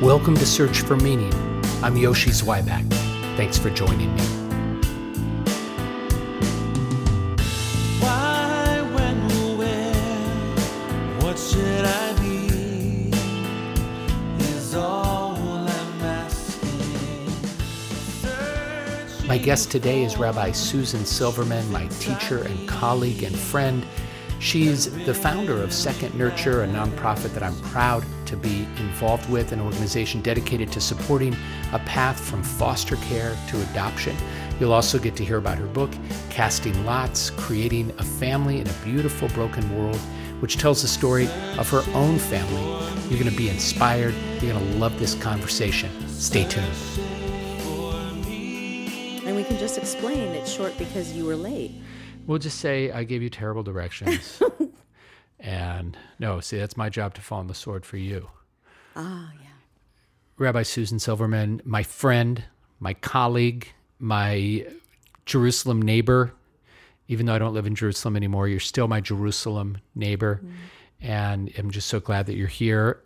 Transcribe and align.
Welcome 0.00 0.34
to 0.36 0.46
Search 0.46 0.80
for 0.80 0.96
Meaning. 0.96 1.30
I'm 1.82 1.94
Yoshi 1.94 2.30
Zweiback. 2.30 2.90
Thanks 3.36 3.58
for 3.58 3.68
joining 3.68 4.14
me. 4.14 4.22
Why, 8.00 8.80
when, 8.94 9.58
where, 9.58 9.92
what 11.20 11.38
should 11.38 11.84
I 11.84 12.18
be? 12.18 13.10
Is 14.42 14.74
all 14.74 15.36
I'm 15.36 16.00
asking. 16.00 17.28
My 19.28 19.36
guest 19.36 19.70
today 19.70 20.02
is 20.02 20.16
Rabbi 20.16 20.52
Susan 20.52 21.04
Silverman, 21.04 21.70
my 21.70 21.88
teacher 21.98 22.44
and 22.44 22.66
colleague 22.66 23.22
and 23.22 23.36
friend. 23.38 23.84
She's 24.38 24.90
the 25.04 25.12
founder 25.12 25.62
of 25.62 25.74
Second 25.74 26.14
Nurture, 26.14 26.62
a 26.62 26.66
nonprofit 26.66 27.34
that 27.34 27.42
I'm 27.42 27.60
proud 27.64 28.02
to 28.30 28.36
be 28.36 28.62
involved 28.78 29.28
with, 29.28 29.52
an 29.52 29.60
organization 29.60 30.22
dedicated 30.22 30.70
to 30.72 30.80
supporting 30.80 31.36
a 31.72 31.78
path 31.80 32.18
from 32.18 32.42
foster 32.42 32.96
care 32.96 33.36
to 33.48 33.60
adoption. 33.70 34.16
You'll 34.58 34.72
also 34.72 34.98
get 34.98 35.16
to 35.16 35.24
hear 35.24 35.36
about 35.36 35.58
her 35.58 35.66
book, 35.66 35.90
Casting 36.30 36.86
Lots 36.86 37.30
Creating 37.30 37.92
a 37.98 38.04
Family 38.04 38.60
in 38.60 38.68
a 38.68 38.72
Beautiful 38.84 39.28
Broken 39.28 39.76
World, 39.76 39.98
which 40.38 40.58
tells 40.58 40.82
the 40.82 40.88
story 40.88 41.26
of 41.58 41.68
her 41.70 41.82
own 41.92 42.18
family. 42.18 42.62
You're 43.08 43.18
going 43.18 43.30
to 43.30 43.36
be 43.36 43.48
inspired. 43.48 44.14
You're 44.40 44.52
going 44.52 44.72
to 44.72 44.78
love 44.78 44.96
this 45.00 45.14
conversation. 45.16 45.90
Stay 46.08 46.44
tuned. 46.44 46.66
And 49.26 49.34
we 49.34 49.42
can 49.42 49.58
just 49.58 49.76
explain 49.76 50.28
it's 50.34 50.52
short 50.52 50.78
because 50.78 51.12
you 51.12 51.26
were 51.26 51.36
late. 51.36 51.72
We'll 52.26 52.38
just 52.38 52.58
say 52.60 52.92
I 52.92 53.02
gave 53.02 53.22
you 53.22 53.30
terrible 53.30 53.64
directions. 53.64 54.40
and 55.40 55.96
no, 56.18 56.40
see, 56.40 56.58
that's 56.58 56.76
my 56.76 56.88
job 56.88 57.14
to 57.14 57.20
fall 57.20 57.40
on 57.40 57.46
the 57.46 57.54
sword 57.54 57.84
for 57.84 57.96
you. 57.96 58.28
Ah, 58.96 59.32
yeah. 59.42 59.48
Rabbi 60.36 60.62
Susan 60.62 60.98
Silverman, 60.98 61.60
my 61.64 61.82
friend, 61.82 62.44
my 62.78 62.94
colleague, 62.94 63.68
my 63.98 64.66
Jerusalem 65.26 65.82
neighbor. 65.82 66.32
Even 67.08 67.26
though 67.26 67.34
I 67.34 67.38
don't 67.38 67.54
live 67.54 67.66
in 67.66 67.74
Jerusalem 67.74 68.16
anymore, 68.16 68.48
you're 68.48 68.60
still 68.60 68.88
my 68.88 69.00
Jerusalem 69.00 69.78
neighbor. 69.94 70.40
And 71.00 71.50
I'm 71.58 71.70
just 71.70 71.88
so 71.88 71.98
glad 72.00 72.26
that 72.26 72.36
you're 72.36 72.46
here 72.46 73.02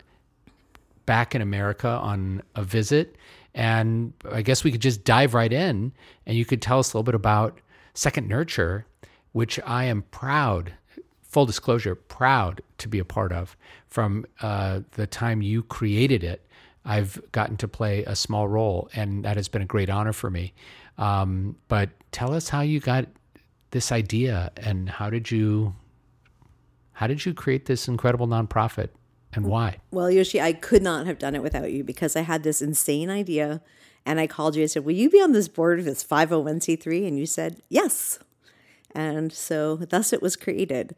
back 1.05 1.35
in 1.35 1.41
America 1.41 1.87
on 1.87 2.41
a 2.55 2.63
visit. 2.63 3.15
And 3.53 4.13
I 4.31 4.41
guess 4.41 4.63
we 4.63 4.71
could 4.71 4.81
just 4.81 5.03
dive 5.03 5.33
right 5.33 5.51
in 5.51 5.93
and 6.25 6.37
you 6.37 6.45
could 6.45 6.61
tell 6.61 6.79
us 6.79 6.93
a 6.93 6.97
little 6.97 7.03
bit 7.03 7.15
about 7.15 7.59
Second 7.93 8.27
Nurture, 8.27 8.85
which 9.31 9.59
I 9.65 9.85
am 9.85 10.03
proud, 10.11 10.73
full 11.35 11.45
disclosure, 11.45 11.95
proud 11.95 12.61
to 12.77 12.87
be 12.87 12.97
a 12.97 13.03
part 13.03 13.33
of. 13.33 13.57
From 13.87 14.25
uh, 14.41 14.79
the 14.91 15.05
time 15.05 15.41
you 15.41 15.63
created 15.63 16.23
it, 16.23 16.47
I've 16.85 17.21
gotten 17.33 17.57
to 17.57 17.67
play 17.67 18.05
a 18.05 18.15
small 18.15 18.47
role, 18.47 18.87
and 18.95 19.25
that 19.25 19.35
has 19.35 19.49
been 19.49 19.61
a 19.61 19.65
great 19.65 19.89
honor 19.89 20.13
for 20.13 20.29
me. 20.29 20.53
Um, 20.97 21.57
but 21.67 21.89
tell 22.13 22.33
us 22.33 22.47
how 22.47 22.61
you 22.61 22.79
got 22.79 23.07
this 23.71 23.91
idea 23.91 24.53
and 24.55 24.87
how 24.87 25.09
did 25.09 25.29
you 25.29 25.75
how 26.93 27.05
did 27.05 27.25
you 27.25 27.33
create 27.33 27.65
this 27.65 27.89
incredible 27.89 28.27
nonprofit 28.27 28.91
and 29.33 29.45
why? 29.45 29.79
Well, 29.91 30.09
Yoshi, 30.09 30.39
I 30.39 30.53
could 30.53 30.81
not 30.81 31.05
have 31.05 31.19
done 31.19 31.35
it 31.35 31.43
without 31.43 31.69
you 31.69 31.83
because 31.83 32.15
I 32.15 32.21
had 32.21 32.43
this 32.43 32.61
insane 32.61 33.09
idea. 33.09 33.61
And 34.05 34.21
I 34.21 34.27
called 34.27 34.55
you. 34.55 34.63
I 34.63 34.67
said, 34.67 34.85
Will 34.85 34.93
you 34.93 35.09
be 35.09 35.21
on 35.21 35.33
this 35.33 35.49
board 35.49 35.79
of 35.79 35.85
this 35.85 36.01
501c3? 36.01 37.05
And 37.05 37.19
you 37.19 37.25
said, 37.25 37.61
Yes. 37.67 38.19
And 38.95 39.33
so 39.33 39.75
thus 39.75 40.13
it 40.13 40.21
was 40.21 40.37
created. 40.37 40.95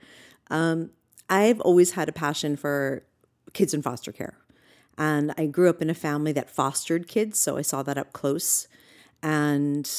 Um, 0.49 0.91
I've 1.29 1.59
always 1.61 1.91
had 1.91 2.09
a 2.09 2.13
passion 2.13 2.55
for 2.55 3.03
kids 3.53 3.73
in 3.73 3.81
foster 3.81 4.11
care. 4.11 4.37
And 4.97 5.33
I 5.37 5.45
grew 5.45 5.69
up 5.69 5.81
in 5.81 5.89
a 5.89 5.95
family 5.95 6.31
that 6.33 6.49
fostered 6.49 7.07
kids. 7.07 7.37
So 7.39 7.57
I 7.57 7.61
saw 7.61 7.83
that 7.83 7.97
up 7.97 8.13
close. 8.13 8.67
And 9.21 9.89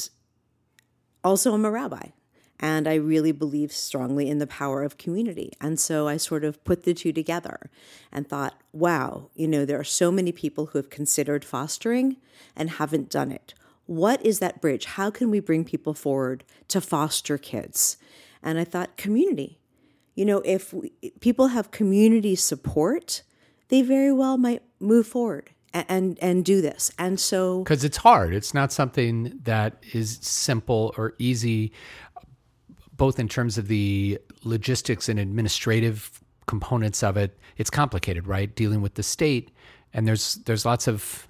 also, 1.23 1.55
I'm 1.55 1.65
a 1.65 1.71
rabbi. 1.71 2.09
And 2.61 2.89
I 2.89 2.95
really 2.95 3.31
believe 3.31 3.71
strongly 3.73 4.29
in 4.29 4.39
the 4.39 4.47
power 4.47 4.83
of 4.83 4.99
community. 4.99 5.53
And 5.61 5.79
so 5.79 6.09
I 6.09 6.17
sort 6.17 6.45
of 6.45 6.65
put 6.65 6.83
the 6.83 6.95
two 6.95 7.13
together 7.13 7.71
and 8.11 8.29
thought, 8.29 8.61
wow, 8.73 9.31
you 9.35 9.47
know, 9.47 9.65
there 9.65 9.79
are 9.79 9.85
so 9.85 10.11
many 10.11 10.33
people 10.33 10.67
who 10.67 10.79
have 10.79 10.91
considered 10.91 11.45
fostering 11.45 12.17
and 12.57 12.71
haven't 12.71 13.11
done 13.11 13.31
it. 13.31 13.55
What 13.87 14.25
is 14.27 14.41
that 14.41 14.61
bridge? 14.61 14.87
How 14.87 15.09
can 15.11 15.31
we 15.31 15.39
bring 15.39 15.65
people 15.65 15.95
forward 15.95 16.43
to 16.69 16.81
foster 16.81 17.39
kids? 17.39 17.97
And 18.43 18.59
I 18.59 18.65
thought, 18.65 18.97
community. 18.97 19.61
You 20.19 20.25
know, 20.25 20.43
if 20.45 20.73
we, 20.73 20.91
people 21.21 21.47
have 21.47 21.71
community 21.71 22.35
support, 22.35 23.23
they 23.69 23.83
very 23.83 24.11
well 24.13 24.37
might 24.37 24.65
move 24.81 25.07
forward 25.07 25.51
and, 25.73 25.87
and, 25.89 26.19
and 26.21 26.45
do 26.45 26.61
this. 26.61 26.91
And 26.99 27.21
so 27.21 27.63
because 27.63 27.85
it's 27.85 27.99
hard. 27.99 28.35
It's 28.35 28.53
not 28.53 28.73
something 28.73 29.39
that 29.45 29.81
is 29.93 30.19
simple 30.21 30.93
or 30.97 31.15
easy, 31.21 31.71
both 32.97 33.21
in 33.21 33.29
terms 33.29 33.59
of 33.59 33.69
the 33.69 34.19
logistics 34.43 35.09
and 35.09 35.21
administrative 35.21 36.21
components 36.47 37.05
of 37.05 37.17
it. 37.17 37.39
It's 37.57 37.71
complicated, 37.71 38.27
right? 38.27 38.53
Dealing 38.53 38.81
with 38.81 38.95
the 38.95 39.05
state, 39.05 39.53
and 39.95 40.09
there's 40.09 40.35
there's 40.47 40.67
lots 40.67 40.89
of 40.89 41.29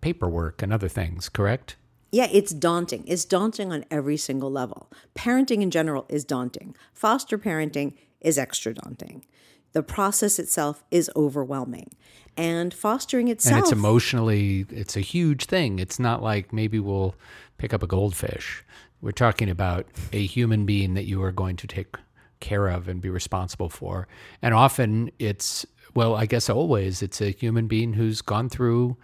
paperwork 0.00 0.60
and 0.60 0.72
other 0.72 0.88
things. 0.88 1.28
Correct? 1.28 1.76
Yeah, 2.12 2.28
it's 2.30 2.52
daunting. 2.52 3.04
It's 3.06 3.24
daunting 3.24 3.72
on 3.72 3.86
every 3.90 4.18
single 4.18 4.50
level. 4.50 4.90
Parenting 5.14 5.62
in 5.62 5.70
general 5.70 6.04
is 6.10 6.24
daunting. 6.24 6.76
Foster 6.92 7.38
parenting 7.38 7.94
is 8.20 8.36
extra 8.36 8.74
daunting. 8.74 9.24
The 9.72 9.82
process 9.82 10.38
itself 10.38 10.84
is 10.90 11.10
overwhelming. 11.16 11.94
And 12.36 12.72
fostering 12.72 13.28
itself 13.28 13.54
And 13.54 13.62
it's 13.62 13.72
emotionally, 13.72 14.66
it's 14.70 14.96
a 14.96 15.00
huge 15.00 15.46
thing. 15.46 15.78
It's 15.78 15.98
not 15.98 16.22
like 16.22 16.52
maybe 16.52 16.78
we'll 16.78 17.14
pick 17.56 17.72
up 17.72 17.82
a 17.82 17.86
goldfish. 17.86 18.62
We're 19.00 19.12
talking 19.12 19.48
about 19.48 19.86
a 20.12 20.24
human 20.24 20.66
being 20.66 20.92
that 20.94 21.04
you 21.04 21.22
are 21.22 21.32
going 21.32 21.56
to 21.56 21.66
take 21.66 21.96
care 22.40 22.68
of 22.68 22.88
and 22.88 23.00
be 23.00 23.08
responsible 23.08 23.70
for. 23.70 24.06
And 24.42 24.54
often 24.54 25.10
it's, 25.18 25.64
well, 25.94 26.14
I 26.14 26.26
guess 26.26 26.48
always, 26.48 27.02
it's 27.02 27.20
a 27.20 27.30
human 27.30 27.66
being 27.66 27.92
who's 27.92 28.22
gone 28.22 28.48
through 28.48 28.96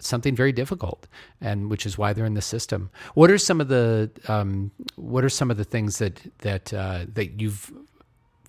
something 0.00 0.34
very 0.36 0.52
difficult, 0.52 1.06
and 1.40 1.70
which 1.70 1.86
is 1.86 1.98
why 1.98 2.12
they're 2.12 2.26
in 2.26 2.34
the 2.34 2.42
system. 2.42 2.90
What 3.14 3.30
are 3.30 3.38
some 3.38 3.60
of 3.60 3.68
the 3.68 4.10
um, 4.28 4.70
what 4.96 5.24
are 5.24 5.28
some 5.28 5.50
of 5.50 5.56
the 5.56 5.64
things 5.64 5.98
that 5.98 6.20
that 6.38 6.72
uh, 6.72 7.06
that 7.14 7.40
you've 7.40 7.72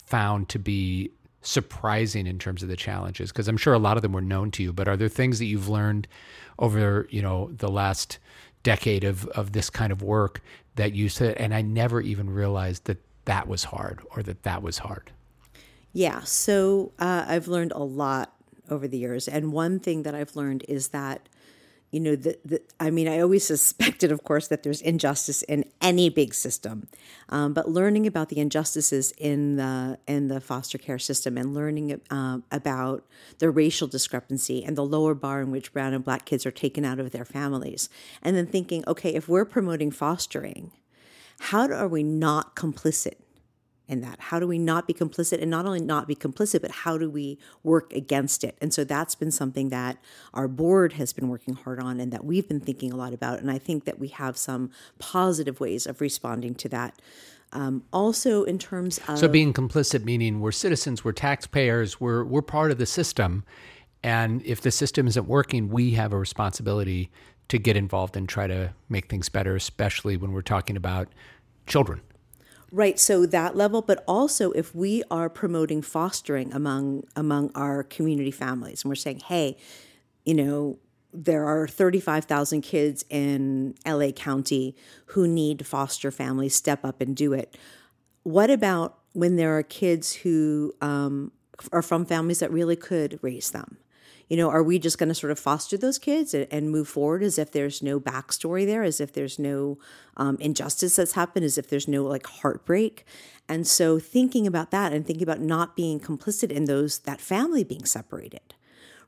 found 0.05 0.49
to 0.49 0.59
be 0.59 1.11
surprising 1.41 2.27
in 2.27 2.39
terms 2.39 2.63
of 2.63 2.69
the 2.69 2.75
challenges? 2.75 3.31
Because 3.31 3.47
I'm 3.47 3.57
sure 3.57 3.73
a 3.73 3.79
lot 3.79 3.97
of 3.97 4.03
them 4.03 4.13
were 4.13 4.21
known 4.21 4.51
to 4.51 4.63
you, 4.63 4.73
but 4.73 4.87
are 4.87 4.97
there 4.97 5.09
things 5.09 5.39
that 5.39 5.45
you've 5.45 5.69
learned 5.69 6.07
over 6.59 7.07
you 7.09 7.21
know 7.21 7.51
the 7.57 7.69
last 7.69 8.19
decade 8.63 9.03
of 9.03 9.25
of 9.29 9.53
this 9.53 9.69
kind 9.69 9.91
of 9.91 10.01
work 10.01 10.41
that 10.75 10.93
you 10.93 11.09
said, 11.09 11.35
and 11.37 11.53
I 11.53 11.61
never 11.61 12.01
even 12.01 12.29
realized 12.29 12.85
that 12.85 12.97
that 13.25 13.47
was 13.47 13.65
hard 13.65 14.01
or 14.11 14.23
that 14.23 14.43
that 14.43 14.61
was 14.61 14.79
hard? 14.79 15.11
Yeah, 15.97 16.21
so 16.25 16.91
uh, 16.99 17.25
I've 17.27 17.47
learned 17.47 17.71
a 17.71 17.81
lot 17.81 18.31
over 18.69 18.87
the 18.87 18.99
years, 18.99 19.27
and 19.27 19.51
one 19.51 19.79
thing 19.79 20.03
that 20.03 20.13
I've 20.13 20.35
learned 20.35 20.63
is 20.69 20.89
that, 20.89 21.27
you 21.89 21.99
know, 21.99 22.15
the, 22.15 22.37
the 22.45 22.61
I 22.79 22.91
mean, 22.91 23.07
I 23.07 23.19
always 23.19 23.47
suspected, 23.53 24.11
of 24.11 24.23
course, 24.23 24.47
that 24.49 24.61
there's 24.61 24.79
injustice 24.79 25.41
in 25.41 25.65
any 25.81 26.09
big 26.11 26.35
system, 26.35 26.87
um, 27.29 27.55
but 27.55 27.71
learning 27.71 28.05
about 28.05 28.29
the 28.29 28.37
injustices 28.37 29.11
in 29.17 29.55
the 29.55 29.97
in 30.07 30.27
the 30.27 30.39
foster 30.39 30.77
care 30.77 30.99
system 30.99 31.35
and 31.35 31.55
learning 31.55 31.99
um, 32.11 32.43
about 32.51 33.03
the 33.39 33.49
racial 33.49 33.87
discrepancy 33.87 34.63
and 34.63 34.77
the 34.77 34.85
lower 34.85 35.15
bar 35.15 35.41
in 35.41 35.49
which 35.49 35.73
brown 35.73 35.95
and 35.95 36.05
black 36.05 36.25
kids 36.25 36.45
are 36.45 36.51
taken 36.51 36.85
out 36.85 36.99
of 36.99 37.09
their 37.09 37.25
families, 37.25 37.89
and 38.21 38.35
then 38.35 38.45
thinking, 38.45 38.83
okay, 38.85 39.15
if 39.15 39.27
we're 39.27 39.45
promoting 39.45 39.89
fostering, 39.89 40.73
how 41.39 41.67
are 41.67 41.87
we 41.87 42.03
not 42.03 42.55
complicit? 42.55 43.15
In 43.87 44.01
that? 44.01 44.19
How 44.19 44.39
do 44.39 44.47
we 44.47 44.57
not 44.57 44.87
be 44.87 44.93
complicit 44.93 45.41
and 45.41 45.49
not 45.49 45.65
only 45.65 45.79
not 45.79 46.07
be 46.07 46.15
complicit, 46.15 46.61
but 46.61 46.71
how 46.71 46.97
do 46.97 47.09
we 47.09 47.37
work 47.63 47.93
against 47.93 48.43
it? 48.43 48.57
And 48.61 48.73
so 48.73 48.83
that's 48.83 49.15
been 49.15 49.31
something 49.31 49.69
that 49.69 49.97
our 50.33 50.47
board 50.47 50.93
has 50.93 51.13
been 51.13 51.29
working 51.29 51.55
hard 51.55 51.79
on 51.79 51.99
and 51.99 52.11
that 52.11 52.25
we've 52.25 52.47
been 52.47 52.59
thinking 52.59 52.91
a 52.91 52.95
lot 52.95 53.13
about. 53.13 53.39
And 53.39 53.49
I 53.49 53.57
think 53.57 53.85
that 53.85 53.99
we 53.99 54.09
have 54.09 54.37
some 54.37 54.71
positive 54.99 55.59
ways 55.59 55.85
of 55.87 56.01
responding 56.01 56.55
to 56.55 56.69
that. 56.69 57.01
Um, 57.53 57.83
also, 57.93 58.43
in 58.43 58.59
terms 58.59 58.99
of 59.07 59.17
So 59.17 59.29
being 59.29 59.53
complicit 59.53 60.03
meaning 60.03 60.41
we're 60.41 60.51
citizens, 60.51 61.05
we're 61.05 61.13
taxpayers, 61.13 61.99
we're 61.99 62.25
we're 62.25 62.41
part 62.41 62.71
of 62.71 62.77
the 62.77 62.85
system, 62.85 63.45
and 64.03 64.41
if 64.45 64.59
the 64.59 64.71
system 64.71 65.07
isn't 65.07 65.27
working, 65.27 65.69
we 65.69 65.91
have 65.91 66.11
a 66.11 66.17
responsibility 66.17 67.09
to 67.47 67.57
get 67.57 67.77
involved 67.77 68.17
and 68.17 68.27
try 68.27 68.47
to 68.47 68.73
make 68.89 69.07
things 69.07 69.29
better, 69.29 69.55
especially 69.55 70.17
when 70.17 70.33
we're 70.33 70.41
talking 70.41 70.75
about 70.75 71.07
children. 71.65 72.01
Right, 72.71 72.99
so 72.99 73.25
that 73.25 73.55
level, 73.55 73.81
but 73.81 74.03
also 74.07 74.51
if 74.51 74.75
we 74.75 75.01
are 75.09 75.29
promoting 75.29 75.81
fostering 75.81 76.51
among 76.53 77.05
among 77.15 77.51
our 77.55 77.83
community 77.83 78.31
families, 78.31 78.83
and 78.83 78.89
we're 78.89 78.95
saying, 78.95 79.19
hey, 79.19 79.55
you 80.25 80.33
know, 80.33 80.77
there 81.13 81.45
are 81.45 81.67
35,000 81.67 82.61
kids 82.61 83.05
in 83.09 83.75
LA 83.85 84.11
County 84.11 84.75
who 85.07 85.27
need 85.27 85.65
foster 85.65 86.11
families, 86.11 86.53
step 86.55 86.83
up 86.83 86.99
and 86.99 87.15
do 87.15 87.31
it. 87.31 87.57
What 88.23 88.49
about 88.49 88.99
when 89.13 89.37
there 89.37 89.57
are 89.57 89.63
kids 89.63 90.13
who 90.13 90.73
um, 90.81 91.31
are 91.71 91.81
from 91.81 92.05
families 92.05 92.39
that 92.39 92.51
really 92.51 92.75
could 92.75 93.17
raise 93.21 93.51
them? 93.51 93.77
You 94.27 94.35
know, 94.35 94.49
are 94.49 94.63
we 94.63 94.77
just 94.77 94.97
going 94.97 95.09
to 95.09 95.15
sort 95.15 95.31
of 95.31 95.39
foster 95.39 95.77
those 95.77 95.97
kids 95.97 96.33
and, 96.33 96.47
and, 96.51 96.69
move 96.69 96.87
forward 96.87 97.23
as 97.23 97.37
if 97.37 97.51
there's 97.51 97.81
no 97.81 97.99
backstory 97.99 98.65
there, 98.65 98.83
as 98.83 98.99
if 98.99 99.13
there's 99.13 99.39
no 99.39 99.77
um, 100.17 100.37
injustice 100.41 100.97
that's 100.97 101.13
happened, 101.13 101.45
as 101.45 101.57
if 101.57 101.69
there's 101.69 101.87
no 101.87 102.03
like 102.03 102.25
heartbreak? 102.27 103.05
And 103.47 103.65
so 103.65 103.99
thinking 103.99 104.45
about 104.45 104.71
that 104.71 104.91
and 104.91 105.05
thinking 105.05 105.23
about 105.23 105.39
not 105.39 105.75
being 105.75 105.99
complicit 105.99 106.51
in 106.51 106.65
those, 106.65 106.99
that 106.99 107.21
family 107.21 107.63
being 107.63 107.85
separated, 107.85 108.53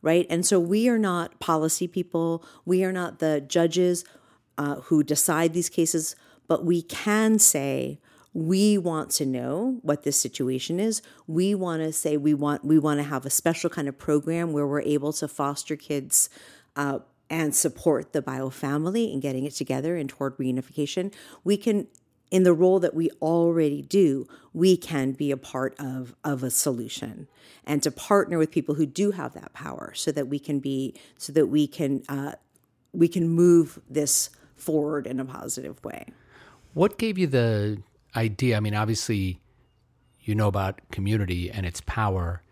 right? 0.01 0.25
And 0.29 0.45
so 0.45 0.59
we 0.59 0.87
are 0.87 0.99
not 0.99 1.39
policy 1.39 1.87
people, 1.87 2.45
we 2.65 2.83
are 2.85 2.93
not 2.93 3.19
the 3.19 3.41
judges 3.41 4.05
uh, 4.57 4.75
who 4.75 5.03
decide 5.03 5.53
these 5.53 5.69
cases, 5.69 6.15
but 6.47 6.63
we 6.63 6.81
can 6.81 7.39
say, 7.39 7.99
we 8.33 8.77
want 8.77 9.09
to 9.11 9.25
know 9.25 9.79
what 9.81 10.03
this 10.03 10.19
situation 10.19 10.79
is. 10.79 11.01
We 11.27 11.55
want 11.55 11.81
to 11.81 11.91
say 11.91 12.17
we 12.17 12.33
want 12.33 12.63
we 12.63 12.77
want 12.77 12.99
to 12.99 13.03
have 13.03 13.25
a 13.25 13.29
special 13.29 13.69
kind 13.69 13.87
of 13.87 13.97
program 13.97 14.53
where 14.53 14.67
we're 14.67 14.81
able 14.81 15.13
to 15.13 15.27
foster 15.27 15.75
kids 15.75 16.29
uh, 16.75 16.99
and 17.29 17.55
support 17.55 18.13
the 18.13 18.21
bio 18.21 18.49
family 18.49 19.11
and 19.11 19.21
getting 19.21 19.45
it 19.45 19.53
together 19.53 19.95
and 19.95 20.09
toward 20.09 20.37
reunification. 20.37 21.13
We 21.43 21.57
can 21.57 21.87
in 22.31 22.43
the 22.43 22.53
role 22.53 22.79
that 22.79 22.93
we 22.93 23.09
already 23.21 23.81
do 23.81 24.27
we 24.53 24.77
can 24.77 25.13
be 25.13 25.31
a 25.31 25.37
part 25.37 25.75
of 25.79 26.15
of 26.23 26.43
a 26.43 26.51
solution 26.51 27.27
and 27.65 27.81
to 27.81 27.91
partner 27.91 28.37
with 28.37 28.51
people 28.51 28.75
who 28.75 28.85
do 28.85 29.11
have 29.11 29.33
that 29.33 29.53
power 29.53 29.91
so 29.95 30.11
that 30.11 30.27
we 30.27 30.37
can 30.39 30.59
be 30.59 30.93
so 31.17 31.33
that 31.33 31.47
we 31.47 31.67
can 31.67 32.03
uh, 32.07 32.33
we 32.91 33.07
can 33.07 33.27
move 33.27 33.79
this 33.89 34.29
forward 34.55 35.07
in 35.07 35.19
a 35.19 35.25
positive 35.25 35.83
way. 35.83 36.05
What 36.73 36.97
gave 36.97 37.17
you 37.17 37.27
the 37.27 37.81
idea? 38.15 38.57
I 38.57 38.59
mean, 38.59 38.75
obviously, 38.75 39.41
you 40.21 40.35
know 40.35 40.47
about 40.47 40.79
community 40.91 41.49
and 41.49 41.65
its 41.65 41.81
power 41.81 42.43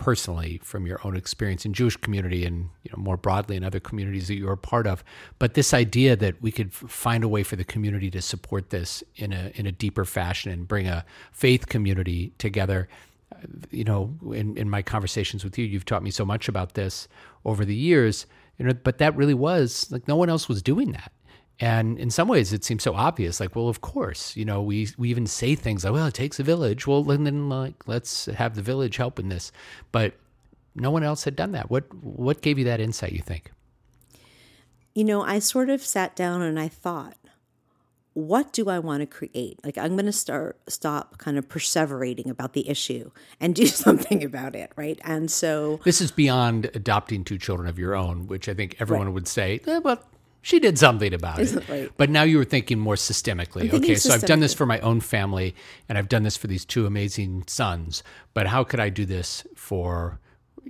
personally 0.00 0.58
from 0.64 0.86
your 0.86 0.98
own 1.04 1.14
experience 1.14 1.66
in 1.66 1.74
Jewish 1.74 1.94
community 1.98 2.46
and 2.46 2.70
you 2.82 2.90
know 2.90 3.02
more 3.02 3.18
broadly 3.18 3.54
in 3.54 3.62
other 3.62 3.80
communities 3.80 4.28
that 4.28 4.36
you're 4.36 4.52
a 4.52 4.56
part 4.56 4.86
of. 4.86 5.04
But 5.38 5.52
this 5.52 5.74
idea 5.74 6.16
that 6.16 6.40
we 6.40 6.50
could 6.50 6.72
find 6.72 7.22
a 7.22 7.28
way 7.28 7.42
for 7.42 7.56
the 7.56 7.64
community 7.64 8.10
to 8.12 8.22
support 8.22 8.70
this 8.70 9.04
in 9.16 9.32
a 9.34 9.52
in 9.54 9.66
a 9.66 9.72
deeper 9.72 10.06
fashion 10.06 10.50
and 10.50 10.66
bring 10.66 10.88
a 10.88 11.04
faith 11.32 11.68
community 11.68 12.32
together. 12.38 12.88
Uh, 13.30 13.46
you 13.70 13.84
know, 13.84 14.16
in, 14.32 14.56
in 14.56 14.70
my 14.70 14.80
conversations 14.80 15.44
with 15.44 15.58
you, 15.58 15.66
you've 15.66 15.84
taught 15.84 16.02
me 16.02 16.10
so 16.10 16.24
much 16.24 16.48
about 16.48 16.72
this 16.72 17.06
over 17.44 17.66
the 17.66 17.76
years. 17.76 18.26
You 18.56 18.64
know, 18.64 18.72
but 18.72 18.98
that 18.98 19.14
really 19.16 19.34
was 19.34 19.86
like 19.90 20.08
no 20.08 20.16
one 20.16 20.30
else 20.30 20.48
was 20.48 20.62
doing 20.62 20.92
that. 20.92 21.12
And 21.60 21.98
in 21.98 22.10
some 22.10 22.26
ways, 22.26 22.54
it 22.54 22.64
seems 22.64 22.82
so 22.82 22.94
obvious. 22.94 23.38
Like, 23.38 23.54
well, 23.54 23.68
of 23.68 23.82
course, 23.82 24.34
you 24.34 24.46
know, 24.46 24.62
we 24.62 24.88
we 24.96 25.10
even 25.10 25.26
say 25.26 25.54
things 25.54 25.84
like, 25.84 25.92
"Well, 25.92 26.06
it 26.06 26.14
takes 26.14 26.40
a 26.40 26.42
village." 26.42 26.86
Well, 26.86 27.02
then, 27.02 27.50
like, 27.50 27.86
let's 27.86 28.26
have 28.26 28.54
the 28.54 28.62
village 28.62 28.96
help 28.96 29.18
in 29.18 29.28
this. 29.28 29.52
But 29.92 30.14
no 30.74 30.90
one 30.90 31.02
else 31.02 31.24
had 31.24 31.36
done 31.36 31.52
that. 31.52 31.70
What 31.70 31.92
what 32.02 32.40
gave 32.40 32.58
you 32.58 32.64
that 32.64 32.80
insight? 32.80 33.12
You 33.12 33.20
think? 33.20 33.52
You 34.94 35.04
know, 35.04 35.22
I 35.22 35.38
sort 35.38 35.68
of 35.68 35.84
sat 35.84 36.16
down 36.16 36.42
and 36.42 36.58
I 36.58 36.68
thought, 36.68 37.16
what 38.14 38.52
do 38.52 38.68
I 38.68 38.78
want 38.78 39.02
to 39.02 39.06
create? 39.06 39.64
Like, 39.64 39.78
I'm 39.78 39.92
going 39.92 40.06
to 40.06 40.12
start 40.12 40.58
stop 40.68 41.18
kind 41.18 41.38
of 41.38 41.48
perseverating 41.48 42.28
about 42.28 42.54
the 42.54 42.68
issue 42.68 43.10
and 43.38 43.54
do 43.54 43.66
something 43.66 44.24
about 44.24 44.56
it, 44.56 44.72
right? 44.76 44.98
And 45.04 45.30
so 45.30 45.80
this 45.84 46.00
is 46.00 46.10
beyond 46.10 46.70
adopting 46.74 47.24
two 47.24 47.38
children 47.38 47.68
of 47.68 47.78
your 47.78 47.94
own, 47.94 48.26
which 48.26 48.48
I 48.48 48.54
think 48.54 48.76
everyone 48.80 49.06
right. 49.06 49.14
would 49.14 49.28
say, 49.28 49.60
eh, 49.66 49.80
but 49.80 50.06
she 50.42 50.58
did 50.58 50.78
something 50.78 51.12
about 51.12 51.40
it. 51.40 51.68
Right. 51.68 51.90
But 51.96 52.10
now 52.10 52.22
you 52.22 52.38
were 52.38 52.44
thinking 52.44 52.78
more 52.78 52.94
systemically. 52.94 53.70
Thinking 53.70 53.82
okay, 53.82 53.94
so 53.96 54.14
I've 54.14 54.22
done 54.22 54.40
this 54.40 54.54
for 54.54 54.66
my 54.66 54.80
own 54.80 55.00
family 55.00 55.54
and 55.88 55.98
I've 55.98 56.08
done 56.08 56.22
this 56.22 56.36
for 56.36 56.46
these 56.46 56.64
two 56.64 56.86
amazing 56.86 57.44
sons, 57.46 58.02
but 58.34 58.46
how 58.46 58.64
could 58.64 58.80
I 58.80 58.88
do 58.88 59.04
this 59.04 59.46
for 59.54 60.20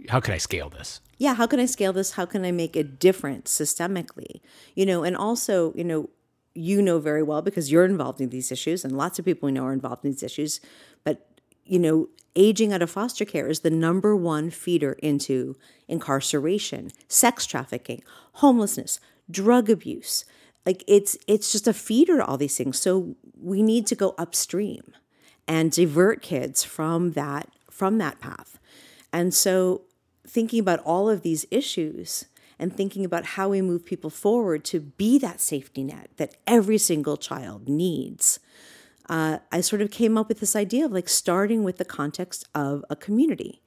how 0.08 0.20
could 0.20 0.34
I 0.34 0.38
scale 0.38 0.69
this? 0.69 1.00
Yeah, 1.19 1.34
how 1.34 1.46
can 1.46 1.61
I 1.61 1.67
scale 1.67 1.93
this? 1.93 2.12
How 2.12 2.25
can 2.25 2.44
I 2.44 2.52
make 2.52 2.76
a 2.76 2.82
difference 2.84 3.56
systemically? 3.58 4.40
You 4.75 4.87
know, 4.87 5.02
and 5.02 5.17
also, 5.17 5.73
you 5.75 5.84
know, 5.84 6.11
you 6.55 6.82
know 6.82 6.99
very 6.99 7.23
well 7.23 7.43
because 7.43 7.70
you're 7.70 7.84
involved 7.84 8.20
in 8.20 8.31
these 8.31 8.50
issues 8.50 8.84
and 8.84 8.96
lots 8.96 9.19
of 9.19 9.25
people 9.25 9.46
we 9.46 9.52
know 9.52 9.64
are 9.64 9.73
involved 9.73 10.05
in 10.05 10.11
these 10.11 10.23
issues, 10.23 10.61
but 11.05 11.26
you 11.64 11.78
know, 11.78 12.08
aging 12.34 12.73
out 12.73 12.82
of 12.82 12.90
foster 12.90 13.25
care 13.25 13.49
is 13.49 13.61
the 13.61 13.70
number 13.70 14.16
one 14.16 14.50
feeder 14.50 14.93
into 14.94 15.56
incarceration, 15.88 16.90
sex 17.08 17.46
trafficking, 17.46 18.02
homelessness, 18.34 18.99
drug 19.30 19.70
abuse. 19.70 20.24
Like 20.66 20.84
it's 20.86 21.16
it's 21.26 21.52
just 21.52 21.66
a 21.66 21.72
feeder 21.72 22.18
to 22.18 22.24
all 22.24 22.36
these 22.36 22.56
things. 22.56 22.78
So 22.78 23.16
we 23.38 23.62
need 23.62 23.86
to 23.88 23.94
go 23.94 24.14
upstream 24.18 24.92
and 25.48 25.72
divert 25.72 26.22
kids 26.22 26.62
from 26.62 27.12
that 27.12 27.48
from 27.70 27.98
that 27.98 28.20
path. 28.20 28.58
And 29.12 29.32
so 29.34 29.82
thinking 30.26 30.60
about 30.60 30.80
all 30.80 31.08
of 31.08 31.22
these 31.22 31.46
issues 31.50 32.26
and 32.58 32.76
thinking 32.76 33.04
about 33.04 33.24
how 33.24 33.48
we 33.48 33.62
move 33.62 33.86
people 33.86 34.10
forward 34.10 34.64
to 34.66 34.80
be 34.80 35.18
that 35.18 35.40
safety 35.40 35.82
net 35.82 36.10
that 36.18 36.36
every 36.46 36.78
single 36.78 37.16
child 37.16 37.68
needs. 37.68 38.38
Uh, 39.10 39.40
I 39.50 39.60
sort 39.60 39.82
of 39.82 39.90
came 39.90 40.16
up 40.16 40.28
with 40.28 40.38
this 40.38 40.54
idea 40.54 40.84
of 40.84 40.92
like 40.92 41.08
starting 41.08 41.64
with 41.64 41.78
the 41.78 41.84
context 41.84 42.44
of 42.54 42.84
a 42.88 42.94
community. 42.94 43.60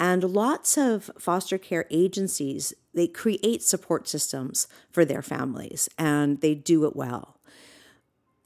And 0.00 0.24
lots 0.24 0.78
of 0.78 1.10
foster 1.18 1.58
care 1.58 1.84
agencies, 1.90 2.72
they 2.94 3.06
create 3.06 3.62
support 3.62 4.08
systems 4.08 4.66
for 4.90 5.04
their 5.04 5.20
families 5.20 5.90
and 5.98 6.40
they 6.40 6.54
do 6.54 6.86
it 6.86 6.96
well. 6.96 7.38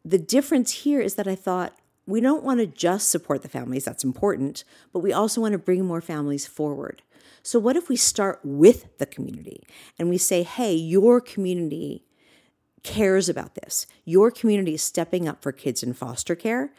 The 0.05 0.19
difference 0.19 0.73
here 0.73 1.01
is 1.01 1.15
that 1.15 1.29
I 1.29 1.37
thought 1.37 1.77
we 2.05 2.21
don't 2.21 2.43
want 2.43 2.59
to 2.59 2.67
just 2.67 3.11
support 3.11 3.43
the 3.43 3.49
families, 3.49 3.85
that's 3.85 4.03
important, 4.03 4.65
but 4.93 5.01
we 5.01 5.13
also 5.13 5.41
want 5.41 5.53
to 5.53 5.59
bring 5.59 5.85
more 5.85 6.01
families 6.01 6.47
forward. 6.49 7.03
So, 7.43 7.61
what 7.61 7.77
if 7.77 7.89
we 7.89 7.97
start 7.97 8.41
with 8.43 8.99
the 8.99 9.07
community 9.07 9.63
and 9.99 10.09
we 10.09 10.19
say, 10.19 10.43
hey, 10.43 10.75
your 10.75 11.21
community 11.21 12.03
cares 12.83 13.29
about 13.29 13.55
this? 13.55 13.87
Your 14.05 14.31
community 14.31 14.75
is 14.75 14.83
stepping 14.83 15.29
up 15.29 15.43
for 15.43 15.53
kids 15.53 15.83
in 15.83 15.93
foster 15.93 16.35
care 16.35 16.73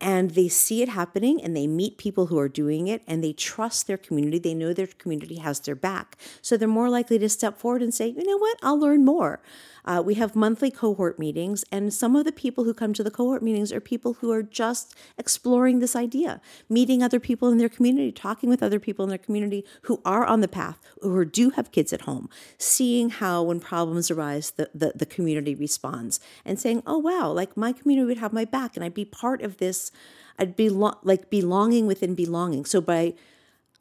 and 0.00 0.30
they 0.30 0.48
see 0.48 0.82
it 0.82 0.88
happening 0.88 1.42
and 1.42 1.56
they 1.56 1.66
meet 1.66 1.98
people 1.98 2.26
who 2.26 2.38
are 2.38 2.48
doing 2.48 2.86
it 2.86 3.02
and 3.06 3.22
they 3.22 3.32
trust 3.32 3.86
their 3.86 3.96
community. 3.96 4.38
They 4.38 4.54
know 4.54 4.72
their 4.72 4.86
community 4.86 5.36
has 5.36 5.60
their 5.60 5.74
back. 5.74 6.16
So 6.40 6.56
they're 6.56 6.68
more 6.68 6.88
likely 6.88 7.18
to 7.18 7.28
step 7.28 7.58
forward 7.58 7.82
and 7.82 7.92
say, 7.92 8.08
you 8.08 8.24
know 8.24 8.38
what, 8.38 8.58
I'll 8.62 8.78
learn 8.78 9.04
more. 9.04 9.40
Uh, 9.88 10.02
we 10.02 10.14
have 10.16 10.36
monthly 10.36 10.70
cohort 10.70 11.18
meetings, 11.18 11.64
and 11.72 11.94
some 11.94 12.14
of 12.14 12.26
the 12.26 12.30
people 12.30 12.64
who 12.64 12.74
come 12.74 12.92
to 12.92 13.02
the 13.02 13.10
cohort 13.10 13.42
meetings 13.42 13.72
are 13.72 13.80
people 13.80 14.12
who 14.20 14.30
are 14.30 14.42
just 14.42 14.94
exploring 15.16 15.78
this 15.78 15.96
idea, 15.96 16.42
meeting 16.68 17.02
other 17.02 17.18
people 17.18 17.48
in 17.48 17.56
their 17.56 17.70
community, 17.70 18.12
talking 18.12 18.50
with 18.50 18.62
other 18.62 18.78
people 18.78 19.02
in 19.02 19.08
their 19.08 19.16
community 19.16 19.64
who 19.82 19.98
are 20.04 20.26
on 20.26 20.42
the 20.42 20.46
path, 20.46 20.78
who 21.00 21.24
do 21.24 21.48
have 21.56 21.72
kids 21.72 21.90
at 21.94 22.02
home, 22.02 22.28
seeing 22.58 23.08
how 23.08 23.42
when 23.42 23.60
problems 23.60 24.10
arise, 24.10 24.50
the, 24.50 24.68
the, 24.74 24.92
the 24.94 25.06
community 25.06 25.54
responds, 25.54 26.20
and 26.44 26.60
saying, 26.60 26.82
oh, 26.86 26.98
wow, 26.98 27.32
like 27.32 27.56
my 27.56 27.72
community 27.72 28.06
would 28.06 28.18
have 28.18 28.34
my 28.34 28.44
back, 28.44 28.76
and 28.76 28.84
I'd 28.84 28.92
be 28.92 29.06
part 29.06 29.40
of 29.40 29.56
this. 29.56 29.90
I'd 30.38 30.54
be 30.54 30.68
lo- 30.68 30.98
like 31.02 31.30
belonging 31.30 31.86
within 31.86 32.14
belonging. 32.14 32.66
So 32.66 32.82
by 32.82 33.14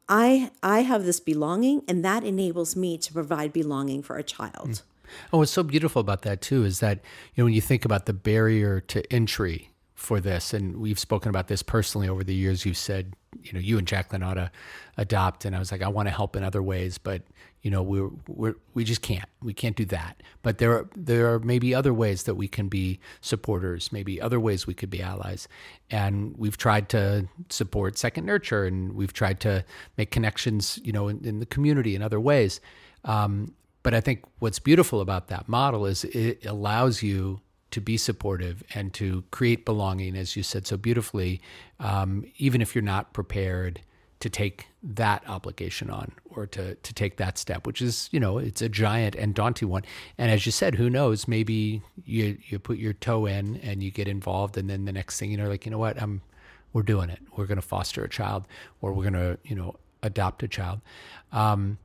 I 0.08 0.52
I 0.64 0.84
have 0.84 1.04
this 1.04 1.20
belonging, 1.20 1.84
and 1.86 2.06
that 2.06 2.24
enables 2.24 2.78
me 2.78 2.98
to 2.98 3.12
provide 3.12 3.52
belonging 3.52 4.02
for 4.04 4.18
a 4.18 4.24
child. 4.24 4.70
Mm. 4.70 4.82
Oh, 5.32 5.40
what's 5.40 5.52
so 5.52 5.64
beautiful 5.64 6.00
about 6.00 6.22
that 6.24 6.42
too 6.42 6.64
is 6.64 6.80
that 6.80 7.00
you 7.34 7.42
know 7.42 7.46
when 7.46 7.54
you 7.54 7.62
think 7.62 7.86
about 7.86 8.06
the 8.06 8.14
barrier 8.14 8.80
to 8.82 9.14
entry 9.14 9.72
for 9.98 10.20
this, 10.20 10.54
and 10.54 10.78
we've 10.78 11.00
spoken 11.00 11.30
about 11.30 11.48
this 11.48 11.64
personally 11.64 12.08
over 12.08 12.24
the 12.24 12.36
years. 12.36 12.66
You've 12.66 12.78
said 12.78 13.14
you 13.42 13.54
know 13.54 13.60
you 13.60 13.78
and 13.78 13.88
Jacqueline 13.88 14.24
ought 14.24 14.36
to 14.36 14.52
adopt, 14.98 15.46
and 15.46 15.56
I 15.56 15.60
was 15.60 15.72
like 15.72 15.82
I 15.82 15.88
want 15.88 16.08
to 16.08 16.14
help 16.14 16.36
in 16.36 16.44
other 16.44 16.62
ways, 16.62 16.98
but 16.98 17.24
you 17.62 17.72
know 17.72 17.82
we're, 17.82 18.10
we're 18.28 18.56
we 18.74 18.84
just 18.84 19.02
can't 19.02 19.28
we 19.42 19.54
can't 19.54 19.76
do 19.76 19.86
that. 19.86 20.22
But 20.44 20.60
there 20.60 20.72
are 20.74 20.90
there 20.96 21.34
are 21.34 21.40
maybe 21.40 21.74
other 21.74 21.94
ways 21.94 22.24
that 22.24 22.36
we 22.36 22.48
can 22.48 22.68
be 22.68 23.00
supporters, 23.22 23.92
maybe 23.92 24.22
other 24.22 24.40
ways 24.40 24.68
we 24.68 24.74
could 24.76 24.90
be 24.90 25.02
allies, 25.02 25.48
and 25.90 26.36
we've 26.38 26.58
tried 26.58 26.90
to 26.90 27.28
support 27.50 27.98
Second 27.98 28.26
Nurture, 28.26 28.66
and 28.66 28.94
we've 28.94 29.14
tried 29.14 29.40
to 29.42 29.66
make 29.98 30.12
connections, 30.12 30.80
you 30.84 30.92
know, 30.92 31.08
in, 31.08 31.26
in 31.26 31.40
the 31.40 31.46
community 31.46 31.96
in 31.96 32.02
other 32.02 32.20
ways. 32.20 32.62
Um, 33.04 33.54
but 33.88 33.94
I 33.94 34.02
think 34.02 34.26
what's 34.40 34.60
beautiful 34.60 35.00
about 35.00 35.30
that 35.30 35.48
model 35.48 35.86
is 35.86 36.04
it 36.04 36.46
allows 36.46 37.02
you 37.02 37.40
to 37.72 37.80
be 37.80 37.96
supportive 37.96 38.62
and 38.74 38.94
to 38.96 39.24
create 39.32 39.64
belonging, 39.64 40.18
as 40.18 40.36
you 40.36 40.44
said 40.44 40.68
so 40.68 40.76
beautifully, 40.76 41.40
um, 41.80 42.26
even 42.36 42.62
if 42.62 42.76
you're 42.76 42.82
not 42.82 43.14
prepared 43.14 43.80
to 44.20 44.30
take 44.30 44.68
that 44.84 45.24
obligation 45.26 45.90
on 45.90 46.12
or 46.26 46.46
to 46.48 46.76
to 46.76 46.94
take 46.94 47.16
that 47.16 47.38
step, 47.38 47.66
which 47.66 47.82
is 47.82 48.10
you 48.12 48.20
know 48.20 48.38
it's 48.38 48.62
a 48.62 48.68
giant 48.68 49.16
and 49.16 49.34
daunting 49.34 49.70
one. 49.70 49.84
And 50.18 50.32
as 50.32 50.46
you 50.46 50.52
said, 50.52 50.76
who 50.76 50.90
knows? 50.90 51.26
Maybe 51.26 51.82
you 52.04 52.38
you 52.50 52.60
put 52.60 52.80
your 52.80 52.92
toe 52.92 53.26
in 53.26 53.56
and 53.64 53.82
you 53.82 53.90
get 53.90 54.10
involved, 54.10 54.58
and 54.58 54.70
then 54.70 54.84
the 54.84 54.92
next 54.92 55.18
thing 55.18 55.32
you 55.32 55.38
know, 55.38 55.48
like 55.48 55.66
you 55.66 55.72
know 55.72 55.78
what, 55.78 55.96
I'm 56.02 56.22
we're 56.74 56.84
doing 56.84 57.10
it. 57.10 57.20
We're 57.38 57.48
going 57.48 57.56
to 57.56 57.66
foster 57.66 58.04
a 58.04 58.10
child, 58.10 58.50
or 58.82 58.92
we're 58.92 59.10
going 59.10 59.14
to 59.14 59.38
you 59.46 59.56
know 59.56 59.78
adopt 60.04 60.44
a 60.44 60.50
child. 60.50 60.82
Um, 61.32 61.78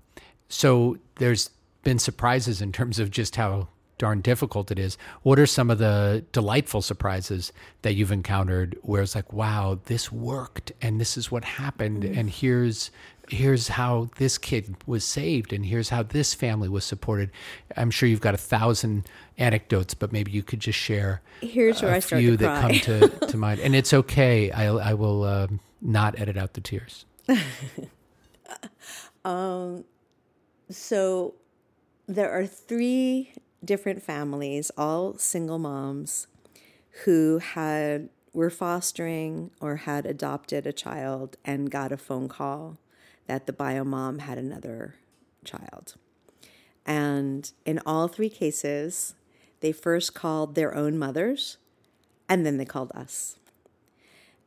so 0.48 0.98
there's 1.14 1.50
been 1.82 1.98
surprises 1.98 2.60
in 2.60 2.72
terms 2.72 2.98
of 2.98 3.10
just 3.10 3.36
how 3.36 3.68
darn 3.98 4.20
difficult 4.20 4.70
it 4.70 4.78
is. 4.78 4.98
What 5.22 5.38
are 5.38 5.46
some 5.46 5.70
of 5.70 5.78
the 5.78 6.24
delightful 6.32 6.82
surprises 6.82 7.52
that 7.82 7.94
you've 7.94 8.10
encountered 8.10 8.76
where 8.82 9.00
it's 9.00 9.14
like, 9.14 9.32
wow, 9.32 9.78
this 9.84 10.10
worked 10.10 10.72
and 10.82 11.00
this 11.00 11.16
is 11.16 11.30
what 11.30 11.44
happened 11.44 12.04
and 12.04 12.28
here's 12.28 12.90
here's 13.28 13.68
how 13.68 14.10
this 14.16 14.36
kid 14.36 14.74
was 14.84 15.04
saved 15.04 15.52
and 15.52 15.64
here's 15.64 15.90
how 15.90 16.02
this 16.02 16.34
family 16.34 16.68
was 16.68 16.84
supported. 16.84 17.30
I'm 17.76 17.92
sure 17.92 18.08
you've 18.08 18.20
got 18.20 18.34
a 18.34 18.38
thousand 18.38 19.08
anecdotes, 19.38 19.94
but 19.94 20.12
maybe 20.12 20.32
you 20.32 20.42
could 20.42 20.58
just 20.58 20.78
share 20.78 21.22
Here's 21.40 21.80
where 21.80 21.92
a 21.92 21.96
I 21.96 22.00
start 22.00 22.20
few 22.20 22.36
that 22.38 22.60
come 22.60 22.72
to, 22.80 23.08
to 23.28 23.36
mind. 23.36 23.60
And 23.60 23.76
it's 23.76 23.92
okay. 23.94 24.50
I, 24.50 24.66
I 24.66 24.94
will 24.94 25.22
um 25.24 25.60
not 25.80 26.18
edit 26.18 26.36
out 26.36 26.54
the 26.54 26.60
tears. 26.60 27.06
um, 29.24 29.84
So 30.70 31.34
there 32.14 32.30
are 32.30 32.46
three 32.46 33.32
different 33.64 34.02
families, 34.02 34.70
all 34.76 35.16
single 35.18 35.58
moms, 35.58 36.26
who 37.04 37.38
had 37.38 38.08
were 38.32 38.50
fostering 38.50 39.50
or 39.60 39.76
had 39.76 40.06
adopted 40.06 40.66
a 40.66 40.72
child 40.72 41.36
and 41.44 41.70
got 41.70 41.92
a 41.92 41.96
phone 41.96 42.28
call 42.28 42.78
that 43.26 43.46
the 43.46 43.52
bio 43.52 43.84
mom 43.84 44.20
had 44.20 44.38
another 44.38 44.94
child. 45.44 45.94
And 46.86 47.50
in 47.64 47.78
all 47.84 48.08
three 48.08 48.30
cases, 48.30 49.14
they 49.60 49.72
first 49.72 50.14
called 50.14 50.54
their 50.54 50.74
own 50.74 50.98
mothers 50.98 51.58
and 52.28 52.46
then 52.46 52.56
they 52.56 52.64
called 52.64 52.90
us. 52.92 53.36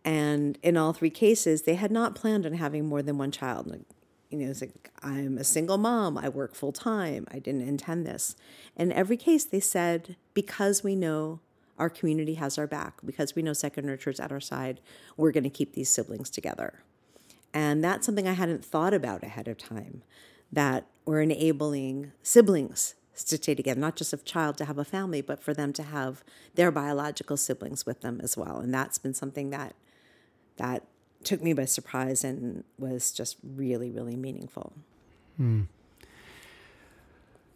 And 0.03 0.57
in 0.61 0.77
all 0.77 0.93
three 0.93 1.09
cases, 1.09 1.63
they 1.63 1.75
had 1.75 1.91
not 1.91 2.15
planned 2.15 2.45
on 2.45 2.53
having 2.53 2.85
more 2.85 3.01
than 3.01 3.17
one 3.17 3.31
child. 3.31 3.85
You 4.29 4.39
know, 4.39 4.49
it's 4.49 4.61
like, 4.61 4.91
I'm 5.03 5.37
a 5.37 5.43
single 5.43 5.77
mom, 5.77 6.17
I 6.17 6.29
work 6.29 6.55
full 6.55 6.71
time, 6.71 7.27
I 7.31 7.39
didn't 7.39 7.67
intend 7.67 8.05
this. 8.05 8.35
In 8.75 8.91
every 8.91 9.17
case, 9.17 9.43
they 9.43 9.59
said, 9.59 10.15
because 10.33 10.83
we 10.83 10.95
know 10.95 11.39
our 11.77 11.89
community 11.89 12.35
has 12.35 12.57
our 12.57 12.67
back, 12.67 12.95
because 13.05 13.35
we 13.35 13.41
know 13.41 13.53
Second 13.53 13.85
Nurture 13.85 14.09
is 14.09 14.19
at 14.19 14.31
our 14.31 14.39
side, 14.39 14.81
we're 15.15 15.31
going 15.31 15.43
to 15.43 15.49
keep 15.49 15.73
these 15.73 15.89
siblings 15.89 16.29
together. 16.29 16.81
And 17.53 17.83
that's 17.83 18.05
something 18.05 18.27
I 18.27 18.33
hadn't 18.33 18.65
thought 18.65 18.93
about 18.93 19.23
ahead 19.23 19.47
of 19.47 19.57
time 19.57 20.03
that 20.51 20.87
we're 21.05 21.21
enabling 21.21 22.11
siblings 22.23 22.95
to 23.15 23.37
stay 23.37 23.55
together, 23.55 23.79
not 23.79 23.95
just 23.95 24.11
a 24.11 24.17
child 24.17 24.57
to 24.57 24.65
have 24.65 24.77
a 24.77 24.83
family, 24.83 25.21
but 25.21 25.41
for 25.41 25.53
them 25.53 25.71
to 25.73 25.83
have 25.83 26.23
their 26.55 26.71
biological 26.71 27.37
siblings 27.37 27.85
with 27.85 28.01
them 28.01 28.19
as 28.21 28.35
well. 28.35 28.59
And 28.59 28.73
that's 28.73 28.97
been 28.97 29.13
something 29.13 29.51
that 29.51 29.73
that 30.57 30.83
took 31.25 31.41
me 31.41 31.53
by 31.53 31.65
surprise 31.65 32.23
and 32.23 32.63
was 32.77 33.11
just 33.11 33.37
really, 33.43 33.91
really 33.91 34.15
meaningful. 34.15 34.73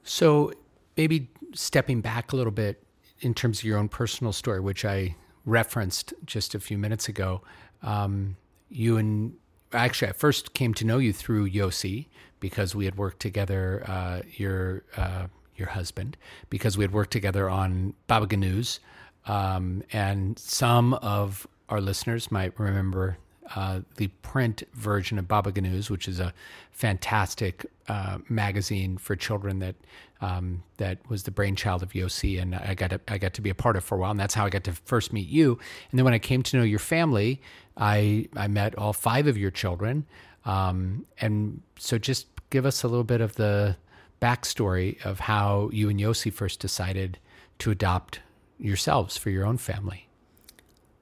So 0.03 0.51
maybe 0.97 1.29
stepping 1.53 2.01
back 2.01 2.33
a 2.33 2.35
little 2.35 2.51
bit 2.51 2.83
in 3.21 3.33
terms 3.33 3.59
of 3.59 3.65
your 3.65 3.77
own 3.77 3.89
personal 3.89 4.33
story, 4.33 4.59
which 4.59 4.83
I 4.83 5.15
referenced 5.45 6.13
just 6.25 6.55
a 6.55 6.59
few 6.59 6.77
minutes 6.77 7.07
ago. 7.07 7.41
Um, 7.83 8.37
you 8.69 8.97
and 8.97 9.35
actually, 9.73 10.09
I 10.09 10.13
first 10.13 10.53
came 10.53 10.73
to 10.75 10.85
know 10.85 10.97
you 10.97 11.13
through 11.13 11.49
Yossi 11.49 12.07
because 12.39 12.75
we 12.75 12.85
had 12.85 12.97
worked 12.97 13.19
together. 13.19 13.83
Uh, 13.87 14.21
your 14.35 14.83
uh, 14.97 15.27
your 15.55 15.69
husband 15.69 16.17
because 16.49 16.77
we 16.77 16.83
had 16.83 16.91
worked 16.91 17.11
together 17.11 17.49
on 17.49 17.93
BabagaNewz, 18.07 18.79
um, 19.25 19.83
and 19.91 20.39
some 20.39 20.93
of 20.95 21.45
our 21.67 21.81
listeners 21.81 22.31
might 22.31 22.57
remember 22.59 23.17
uh, 23.55 23.81
the 23.97 24.07
print 24.21 24.63
version 24.73 25.17
of 25.17 25.25
BabagaNewz, 25.25 25.89
which 25.89 26.07
is 26.07 26.19
a 26.19 26.33
fantastic 26.71 27.65
uh, 27.87 28.19
magazine 28.29 28.97
for 28.97 29.15
children 29.15 29.59
that 29.59 29.75
um, 30.21 30.63
that 30.77 30.97
was 31.09 31.23
the 31.23 31.31
brainchild 31.31 31.81
of 31.81 31.93
Yossi, 31.93 32.41
and 32.41 32.53
I 32.53 32.73
got 32.73 32.89
to, 32.89 32.99
I 33.07 33.17
got 33.17 33.33
to 33.35 33.41
be 33.41 33.49
a 33.49 33.55
part 33.55 33.77
of 33.77 33.85
for 33.85 33.95
a 33.95 33.97
while, 33.97 34.11
and 34.11 34.19
that's 34.19 34.33
how 34.33 34.45
I 34.45 34.49
got 34.49 34.65
to 34.65 34.73
first 34.73 35.13
meet 35.13 35.29
you. 35.29 35.57
And 35.91 35.97
then 35.97 36.03
when 36.03 36.13
I 36.13 36.19
came 36.19 36.43
to 36.43 36.57
know 36.57 36.63
your 36.63 36.79
family, 36.79 37.41
I 37.77 38.27
I 38.35 38.47
met 38.47 38.77
all 38.77 38.93
five 38.93 39.27
of 39.27 39.37
your 39.37 39.51
children, 39.51 40.05
um, 40.45 41.05
and 41.19 41.61
so 41.77 41.97
just 41.97 42.27
give 42.49 42.65
us 42.65 42.83
a 42.83 42.87
little 42.87 43.05
bit 43.05 43.21
of 43.21 43.35
the 43.35 43.77
backstory 44.21 45.03
of 45.05 45.21
how 45.21 45.69
you 45.71 45.89
and 45.89 45.99
Yossi 45.99 46.33
first 46.33 46.59
decided 46.59 47.17
to 47.59 47.71
adopt 47.71 48.19
yourselves 48.59 49.15
for 49.15 49.29
your 49.29 49.45
own 49.45 49.57
family. 49.57 50.08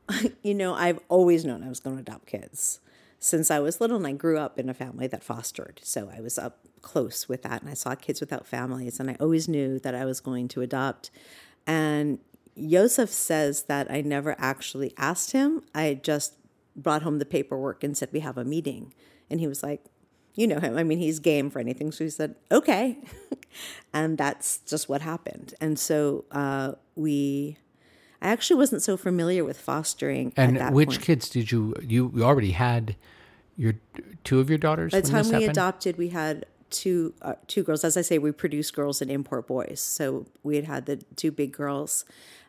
You 0.41 0.53
know, 0.53 0.73
I've 0.73 0.99
always 1.09 1.43
known 1.43 1.63
I 1.63 1.69
was 1.69 1.81
going 1.81 1.97
to 1.97 2.01
adopt 2.01 2.27
kids 2.27 2.79
since 3.19 3.51
I 3.51 3.59
was 3.59 3.81
little, 3.81 3.97
and 3.97 4.07
I 4.07 4.13
grew 4.13 4.37
up 4.37 4.57
in 4.57 4.69
a 4.69 4.73
family 4.73 5.07
that 5.07 5.23
fostered. 5.23 5.81
So 5.83 6.09
I 6.15 6.21
was 6.21 6.37
up 6.37 6.59
close 6.81 7.27
with 7.27 7.41
that, 7.43 7.61
and 7.61 7.69
I 7.69 7.73
saw 7.73 7.95
kids 7.95 8.21
without 8.21 8.47
families, 8.47 8.99
and 8.99 9.09
I 9.09 9.17
always 9.19 9.47
knew 9.49 9.79
that 9.79 9.95
I 9.95 10.05
was 10.05 10.19
going 10.19 10.47
to 10.49 10.61
adopt. 10.61 11.11
And 11.65 12.19
Yosef 12.55 13.09
says 13.09 13.63
that 13.63 13.91
I 13.91 14.01
never 14.01 14.35
actually 14.39 14.93
asked 14.97 15.31
him. 15.31 15.63
I 15.75 15.99
just 16.01 16.35
brought 16.75 17.01
home 17.01 17.19
the 17.19 17.25
paperwork 17.25 17.83
and 17.83 17.97
said, 17.97 18.09
We 18.11 18.21
have 18.21 18.37
a 18.37 18.45
meeting. 18.45 18.93
And 19.29 19.39
he 19.39 19.47
was 19.47 19.63
like, 19.63 19.83
You 20.35 20.47
know 20.47 20.59
him. 20.59 20.77
I 20.77 20.83
mean, 20.83 20.99
he's 20.99 21.19
game 21.19 21.49
for 21.49 21.59
anything. 21.59 21.91
So 21.91 22.03
he 22.03 22.09
said, 22.09 22.35
Okay. 22.51 22.97
and 23.93 24.17
that's 24.17 24.59
just 24.59 24.89
what 24.89 25.01
happened. 25.01 25.53
And 25.59 25.77
so 25.77 26.25
uh, 26.31 26.73
we, 26.95 27.57
I 28.21 28.29
actually 28.29 28.57
wasn't 28.57 28.81
so 28.81 28.97
familiar 28.97 29.43
with 29.43 29.59
fostering. 29.59 30.33
at 30.37 30.49
And 30.49 30.75
which 30.75 30.89
point. 30.89 31.01
kids 31.01 31.29
did 31.29 31.51
you 31.51 31.75
you 31.81 32.11
you 32.15 32.23
already 32.23 32.51
had 32.51 32.95
your 33.55 33.73
two 34.23 34.39
of 34.39 34.49
your 34.49 34.57
daughters 34.57 34.91
By 34.91 35.01
the 35.01 35.09
time 35.09 35.25
we 35.25 35.33
happened? 35.33 35.51
adopted, 35.51 35.97
we 35.97 36.09
had 36.09 36.45
two 36.69 37.13
uh, 37.21 37.35
two 37.47 37.63
girls. 37.63 37.83
As 37.83 37.95
I 37.97 38.01
say, 38.01 38.17
we 38.17 38.31
produce 38.31 38.71
girls 38.71 39.01
and 39.01 39.09
import 39.11 39.47
boys. 39.47 39.79
So 39.79 40.25
we 40.43 40.55
had 40.55 40.65
had 40.65 40.85
the 40.85 40.97
two 41.15 41.31
big 41.31 41.51
girls, 41.51 42.05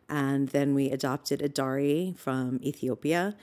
and 0.09 0.49
then 0.49 0.75
we 0.75 0.91
adopted 0.91 1.41
Adari 1.41 2.17
from 2.17 2.61
Ethiopia, 2.63 3.37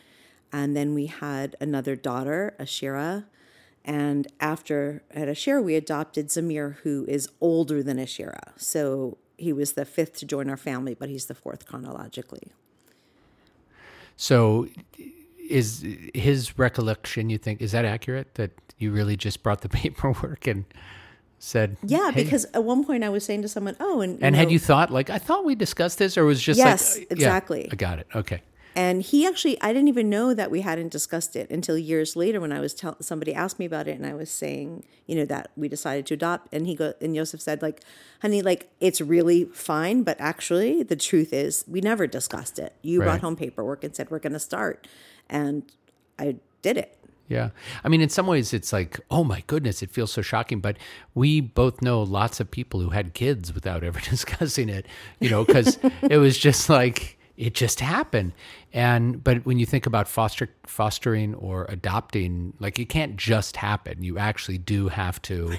and 0.51 0.75
then 0.75 0.94
we 0.94 1.05
had 1.08 1.55
another 1.62 1.96
daughter, 1.96 2.55
Ashira. 2.60 3.25
And 3.88 4.27
after 4.39 5.03
at 5.12 5.27
Ashira, 5.27 5.63
we 5.63 5.75
adopted 5.75 6.29
Zamir, 6.29 6.77
who 6.77 7.05
is 7.08 7.29
older 7.39 7.84
than 7.84 7.98
Ashira. 7.98 8.53
So 8.58 9.20
he 9.38 9.54
was 9.54 9.74
the 9.74 9.86
fifth 9.86 10.13
to 10.18 10.25
join 10.25 10.50
our 10.50 10.58
family, 10.58 10.94
but 10.94 11.10
he's 11.10 11.25
the 11.25 11.36
fourth 11.36 11.65
chronologically. 11.65 12.51
So 14.18 14.68
is 15.50 15.86
his 16.13 16.58
recollection 16.58 17.30
you 17.30 17.38
think 17.38 17.62
is 17.62 17.72
that 17.72 17.86
accurate 17.86 18.34
that 18.36 18.51
you 18.77 18.92
really 18.92 19.15
just 19.15 19.44
brought 19.44 19.62
the 19.62 19.70
paperwork 19.82 20.48
and 20.48 20.65
said 21.38 21.77
Yeah, 21.84 22.12
"Hey." 22.12 22.24
because 22.24 22.46
at 22.54 22.63
one 22.63 22.84
point 22.84 23.04
I 23.04 23.10
was 23.10 23.25
saying 23.25 23.42
to 23.44 23.48
someone, 23.48 23.75
"Oh, 23.80 24.01
and 24.01 24.22
and 24.24 24.36
had 24.36 24.51
you 24.51 24.60
thought 24.60 24.89
like 24.92 25.10
I 25.10 25.20
thought 25.20 25.46
we 25.46 25.56
discussed 25.56 26.00
this 26.00 26.18
or 26.18 26.25
was 26.25 26.42
just 26.42 26.58
Yes, 26.58 26.98
like 26.98 27.08
yeah, 27.10 27.13
exactly. 27.13 27.70
I 27.72 27.75
got 27.75 28.00
it 28.00 28.08
okay 28.15 28.42
And 28.75 29.01
he 29.01 29.25
actually, 29.25 29.60
I 29.62 29.72
didn't 29.72 29.88
even 29.88 30.10
know 30.10 30.34
that 30.34 30.51
we 30.51 30.62
hadn't 30.62 30.91
discussed 30.91 31.36
it 31.38 31.50
until 31.50 31.77
years 31.77 32.15
later 32.17 32.41
when 32.41 32.51
I 32.51 32.60
was 32.60 32.74
tell 32.74 32.98
somebody 33.00 33.34
asked 33.34 33.58
me 33.58 33.65
about 33.65 33.88
it 33.88 33.96
and 33.98 34.05
I 34.05 34.13
was 34.13 34.29
saying, 34.29 34.84
you 35.08 35.15
know, 35.15 35.25
that 35.25 35.51
we 35.55 35.70
decided 35.70 36.05
to 36.08 36.15
adopt. 36.15 36.53
And 36.53 36.67
he 36.67 36.75
go 36.75 36.94
and 37.00 37.15
Joseph 37.15 37.39
said, 37.41 37.62
like, 37.62 37.82
honey, 38.22 38.41
like 38.41 38.70
it's 38.82 39.00
really 39.00 39.46
fine, 39.46 40.03
but 40.03 40.17
actually 40.20 40.84
the 40.84 40.98
truth 40.98 41.32
is 41.32 41.63
we 41.67 41.79
never 41.79 42.05
discussed 42.05 42.60
it. 42.60 42.74
You 42.82 43.00
Right. 43.00 43.05
brought 43.05 43.22
home 43.22 43.38
paperwork 43.38 43.84
and 43.86 43.96
said 43.96 44.12
we're 44.12 44.20
going 44.20 44.34
to 44.34 44.39
start, 44.39 44.88
and 45.29 45.63
I 46.20 46.36
did 46.62 46.77
it. 46.77 46.98
Yeah. 47.27 47.50
I 47.84 47.89
mean, 47.89 48.01
in 48.01 48.10
some 48.10 48.27
ways, 48.27 48.53
it's 48.53 48.72
like, 48.72 49.00
oh 49.10 49.24
my 49.24 49.44
goodness, 49.48 49.82
it 49.82 49.89
feels 49.89 50.12
so 50.12 50.22
shocking. 50.22 50.60
But 50.60 50.77
we 51.15 51.41
both 51.41 51.82
know 51.82 52.03
lots 52.03 52.39
of 52.39 52.51
people 52.51 52.82
who 52.82 52.89
had 52.89 53.13
kids 53.13 53.53
without 53.53 53.84
ever 53.84 54.00
discussing 54.10 54.70
it, 54.70 54.86
you 55.20 55.29
know, 55.29 55.44
because 55.46 55.79
it 56.03 56.17
was 56.17 56.38
just 56.38 56.70
like, 56.70 57.17
it 57.38 57.54
just 57.54 57.80
happened. 57.80 58.34
And, 58.74 59.24
but 59.24 59.46
when 59.46 59.60
you 59.60 59.65
think 59.65 59.86
about 59.86 60.08
foster, 60.08 60.50
fostering 60.65 61.36
or 61.36 61.65
adopting, 61.70 62.54
like 62.60 62.80
it 62.80 62.89
can't 62.89 63.18
just 63.18 63.58
happen. 63.58 64.04
You 64.04 64.18
actually 64.18 64.58
do 64.58 64.88
have 64.88 65.22
to 65.24 65.56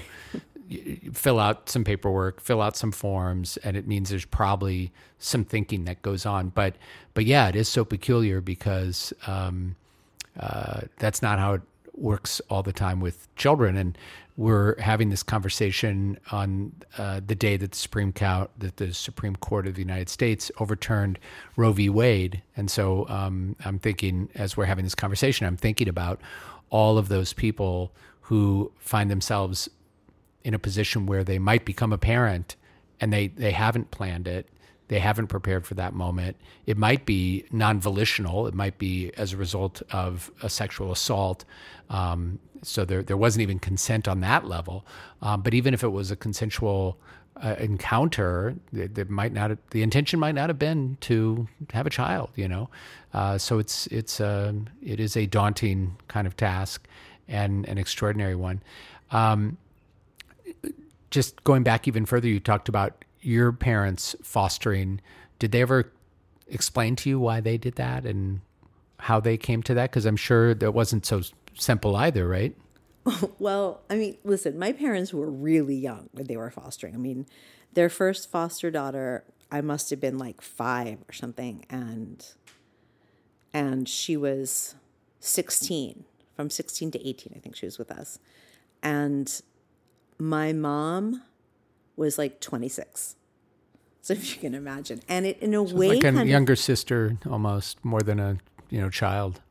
fill 1.13 1.39
out 1.39 1.69
some 1.69 1.83
paperwork, 1.83 2.41
fill 2.41 2.61
out 2.61 2.75
some 2.75 2.91
forms, 2.91 3.57
and 3.57 3.77
it 3.77 3.87
means 3.87 4.09
there's 4.09 4.25
probably 4.25 4.91
some 5.19 5.45
thinking 5.45 5.85
that 5.85 6.01
goes 6.01 6.25
on. 6.25 6.49
But, 6.49 6.75
but 7.13 7.25
yeah, 7.25 7.47
it 7.47 7.55
is 7.55 7.69
so 7.69 7.85
peculiar 7.85 8.41
because, 8.41 9.13
um, 9.27 9.75
uh, 10.39 10.81
that's 10.99 11.21
not 11.21 11.39
how 11.39 11.53
it 11.53 11.61
works 11.97 12.41
all 12.49 12.63
the 12.63 12.73
time 12.73 12.99
with 12.99 13.33
children. 13.35 13.75
And 13.75 13.97
we're 14.35 14.79
having 14.79 15.09
this 15.09 15.23
conversation 15.23 16.19
on 16.31 16.71
uh, 16.97 17.21
the 17.25 17.35
day 17.35 17.57
that 17.57 17.71
the 17.71 17.77
Supreme 17.77 18.13
Court, 18.13 18.51
that 18.59 18.77
the 18.77 18.93
Supreme 18.93 19.35
Court 19.35 19.67
of 19.67 19.73
the 19.75 19.81
United 19.81 20.09
States 20.09 20.51
overturned 20.59 21.17
Roe 21.55 21.71
v. 21.71 21.89
Wade. 21.89 22.43
And 22.55 22.69
so 22.69 23.07
um, 23.09 23.55
I'm 23.65 23.79
thinking, 23.79 24.29
as 24.35 24.55
we're 24.55 24.65
having 24.65 24.85
this 24.85 24.95
conversation, 24.95 25.47
I'm 25.47 25.57
thinking 25.57 25.89
about 25.89 26.21
all 26.69 26.97
of 26.97 27.09
those 27.09 27.33
people 27.33 27.91
who 28.21 28.71
find 28.77 29.09
themselves 29.09 29.69
in 30.43 30.53
a 30.53 30.59
position 30.59 31.05
where 31.05 31.23
they 31.23 31.39
might 31.39 31.65
become 31.65 31.91
a 31.91 31.97
parent 31.97 32.55
and 33.01 33.11
they, 33.11 33.27
they 33.27 33.51
haven't 33.51 33.91
planned 33.91 34.27
it. 34.27 34.47
They 34.87 34.99
haven't 34.99 35.27
prepared 35.27 35.65
for 35.65 35.73
that 35.75 35.93
moment. 35.93 36.37
It 36.65 36.77
might 36.77 37.05
be 37.05 37.45
non 37.51 37.79
volitional, 37.79 38.47
it 38.47 38.53
might 38.53 38.77
be 38.77 39.11
as 39.17 39.33
a 39.33 39.37
result 39.37 39.81
of 39.91 40.31
a 40.41 40.49
sexual 40.49 40.91
assault. 40.91 41.45
Um, 41.89 42.39
so 42.63 42.85
there, 42.85 43.03
there 43.03 43.17
wasn't 43.17 43.43
even 43.43 43.59
consent 43.59 44.07
on 44.07 44.21
that 44.21 44.45
level. 44.45 44.85
Um, 45.21 45.41
but 45.41 45.53
even 45.53 45.73
if 45.73 45.83
it 45.83 45.89
was 45.89 46.11
a 46.11 46.15
consensual 46.15 46.97
uh, 47.43 47.55
encounter, 47.59 48.55
there 48.71 49.05
might 49.05 49.33
not 49.33 49.51
have, 49.51 49.59
the 49.71 49.83
intention 49.83 50.19
might 50.19 50.35
not 50.35 50.49
have 50.49 50.57
been 50.57 50.97
to 51.01 51.47
have 51.71 51.85
a 51.85 51.89
child, 51.89 52.29
you 52.35 52.47
know. 52.47 52.69
Uh, 53.13 53.37
so 53.37 53.59
it's 53.59 53.87
it's 53.87 54.19
uh, 54.19 54.53
it 54.81 54.99
is 54.99 55.15
a 55.15 55.25
daunting 55.25 55.95
kind 56.07 56.27
of 56.27 56.35
task 56.35 56.87
and 57.27 57.67
an 57.67 57.77
extraordinary 57.77 58.35
one. 58.35 58.61
Um, 59.11 59.57
just 61.11 61.43
going 61.43 61.63
back 61.63 61.87
even 61.87 62.05
further, 62.05 62.27
you 62.27 62.39
talked 62.39 62.69
about 62.69 63.05
your 63.21 63.51
parents 63.51 64.15
fostering. 64.21 65.01
Did 65.39 65.51
they 65.51 65.61
ever 65.61 65.91
explain 66.47 66.95
to 66.97 67.09
you 67.09 67.19
why 67.19 67.41
they 67.41 67.57
did 67.57 67.75
that 67.75 68.05
and 68.05 68.41
how 68.99 69.19
they 69.19 69.37
came 69.37 69.61
to 69.63 69.73
that? 69.73 69.89
Because 69.91 70.05
I'm 70.05 70.17
sure 70.17 70.53
that 70.53 70.73
wasn't 70.73 71.05
so 71.05 71.21
simple 71.55 71.95
either, 71.95 72.27
right? 72.27 72.55
Well, 73.39 73.81
I 73.89 73.95
mean, 73.95 74.17
listen, 74.25 74.59
my 74.59 74.73
parents 74.73 75.13
were 75.13 75.29
really 75.29 75.75
young 75.75 76.09
when 76.11 76.27
they 76.27 76.35
were 76.35 76.51
fostering. 76.51 76.93
I 76.93 76.97
mean, 76.97 77.25
their 77.73 77.89
first 77.89 78.29
foster 78.29 78.69
daughter, 78.69 79.23
I 79.51 79.61
must 79.61 79.89
have 79.91 80.01
been 80.01 80.17
like 80.17 80.41
five 80.41 80.99
or 81.07 81.13
something, 81.13 81.65
and 81.69 82.25
and 83.53 83.87
she 83.87 84.17
was 84.17 84.75
sixteen, 85.19 86.03
from 86.35 86.49
sixteen 86.49 86.91
to 86.91 87.07
eighteen, 87.07 87.33
I 87.35 87.39
think 87.39 87.55
she 87.55 87.65
was 87.65 87.77
with 87.77 87.91
us, 87.91 88.19
and 88.83 89.41
my 90.19 90.51
mom 90.51 91.23
was 91.97 92.17
like 92.17 92.39
twenty 92.39 92.69
six. 92.69 93.15
So 94.01 94.13
if 94.13 94.33
you 94.33 94.39
can 94.39 94.55
imagine, 94.55 95.01
and 95.09 95.25
it 95.25 95.37
in 95.39 95.53
a 95.53 95.61
way 95.61 95.89
like 95.89 95.97
a 95.97 96.01
kind 96.01 96.19
of 96.19 96.27
younger 96.27 96.55
sister, 96.55 97.17
almost 97.29 97.83
more 97.83 98.01
than 98.01 98.19
a 98.19 98.37
you 98.69 98.79
know 98.79 98.89
child. 98.89 99.41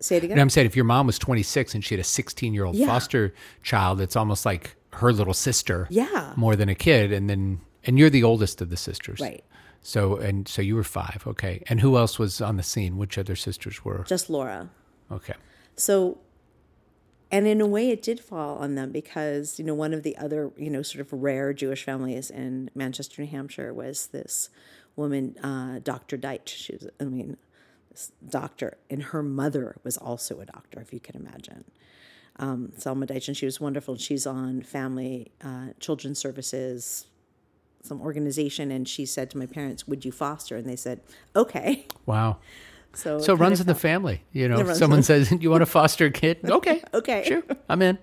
say 0.00 0.16
it 0.16 0.24
again. 0.24 0.32
And 0.32 0.40
I'm 0.40 0.50
saying 0.50 0.66
if 0.66 0.76
your 0.76 0.84
mom 0.84 1.06
was 1.06 1.18
26 1.18 1.74
and 1.74 1.84
she 1.84 1.94
had 1.94 2.00
a 2.00 2.04
16 2.04 2.54
year 2.54 2.64
old 2.64 2.74
Yeah. 2.76 2.86
foster 2.86 3.34
child, 3.62 4.00
it's 4.00 4.16
almost 4.16 4.44
like 4.46 4.76
her 4.94 5.12
little 5.12 5.34
sister, 5.34 5.86
Yeah. 5.90 6.32
more 6.36 6.56
than 6.56 6.68
a 6.68 6.74
kid. 6.74 7.12
And 7.12 7.28
then 7.28 7.60
and 7.84 7.98
you're 7.98 8.10
the 8.10 8.22
oldest 8.22 8.60
of 8.62 8.70
the 8.70 8.76
sisters, 8.76 9.20
Right. 9.20 9.44
So 9.82 10.16
and 10.16 10.48
so 10.48 10.62
you 10.62 10.74
were 10.76 10.84
five, 10.84 11.22
okay. 11.26 11.62
And 11.68 11.80
who 11.80 11.96
else 11.98 12.18
was 12.18 12.40
on 12.40 12.56
the 12.56 12.62
scene? 12.62 12.96
Which 12.96 13.18
other 13.18 13.36
sisters 13.36 13.84
were? 13.84 14.04
Just 14.06 14.30
Laura. 14.30 14.70
Okay. 15.12 15.34
So, 15.76 16.18
and 17.34 17.48
in 17.48 17.60
a 17.60 17.66
way, 17.66 17.90
it 17.90 18.00
did 18.00 18.20
fall 18.20 18.58
on 18.58 18.76
them 18.76 18.92
because, 18.92 19.58
you 19.58 19.64
know, 19.64 19.74
one 19.74 19.92
of 19.92 20.04
the 20.04 20.16
other, 20.16 20.52
you 20.56 20.70
know, 20.70 20.82
sort 20.82 21.00
of 21.00 21.12
rare 21.12 21.52
Jewish 21.52 21.82
families 21.82 22.30
in 22.30 22.70
Manchester, 22.76 23.22
New 23.22 23.28
Hampshire 23.28 23.74
was 23.74 24.06
this 24.06 24.50
woman, 24.94 25.36
uh, 25.38 25.80
Dr. 25.82 26.16
Deitch. 26.16 26.46
She 26.46 26.74
was, 26.74 26.88
I 27.00 27.04
mean, 27.04 27.36
this 27.90 28.12
doctor, 28.24 28.78
and 28.88 29.02
her 29.02 29.20
mother 29.20 29.74
was 29.82 29.96
also 29.96 30.38
a 30.38 30.46
doctor, 30.46 30.80
if 30.80 30.92
you 30.92 31.00
can 31.00 31.16
imagine. 31.16 31.64
Um, 32.36 32.72
Selma 32.76 33.04
Deitch, 33.04 33.26
and 33.26 33.36
she 33.36 33.46
was 33.46 33.60
wonderful. 33.60 33.96
She's 33.96 34.28
on 34.28 34.62
Family 34.62 35.32
uh, 35.42 35.70
Children's 35.80 36.20
Services, 36.20 37.06
some 37.82 38.00
organization, 38.00 38.70
and 38.70 38.86
she 38.86 39.04
said 39.06 39.28
to 39.30 39.38
my 39.38 39.46
parents, 39.46 39.88
"Would 39.88 40.04
you 40.04 40.12
foster?" 40.12 40.56
And 40.56 40.68
they 40.68 40.76
said, 40.76 41.00
"Okay." 41.34 41.86
Wow. 42.06 42.38
So, 42.94 43.18
So 43.18 43.34
it 43.34 43.36
runs 43.36 43.60
in 43.60 43.66
the 43.66 43.74
family. 43.74 44.22
You 44.32 44.48
know, 44.48 44.72
someone 44.74 45.02
says, 45.02 45.32
You 45.32 45.50
want 45.50 45.62
to 45.62 45.66
foster 45.80 46.06
a 46.06 46.10
kid? 46.10 46.38
Okay. 46.44 46.82
Okay. 46.92 47.24
Sure. 47.26 47.42
I'm 47.68 47.82
in. 47.82 47.98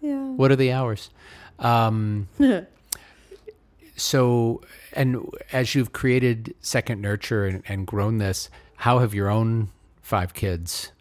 Yeah. 0.00 0.16
What 0.16 0.50
are 0.50 0.56
the 0.56 0.72
hours? 0.72 1.10
Um, 1.58 2.28
so, 3.96 4.60
and 4.92 5.28
as 5.52 5.74
you've 5.74 5.92
created 5.92 6.54
Second 6.60 7.00
Nurture 7.00 7.46
and, 7.46 7.62
and 7.68 7.86
grown 7.86 8.18
this, 8.18 8.50
how 8.76 8.98
have 8.98 9.14
your 9.14 9.28
own 9.28 9.68
five 10.02 10.34
kids 10.34 10.92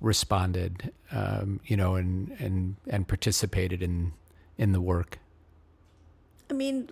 responded? 0.00 0.90
Um, 1.12 1.60
you 1.66 1.76
know, 1.76 1.94
and 1.96 2.34
and 2.38 2.76
and 2.88 3.06
participated 3.06 3.82
in 3.82 4.12
in 4.56 4.72
the 4.72 4.80
work. 4.80 5.18
I 6.50 6.54
mean, 6.54 6.88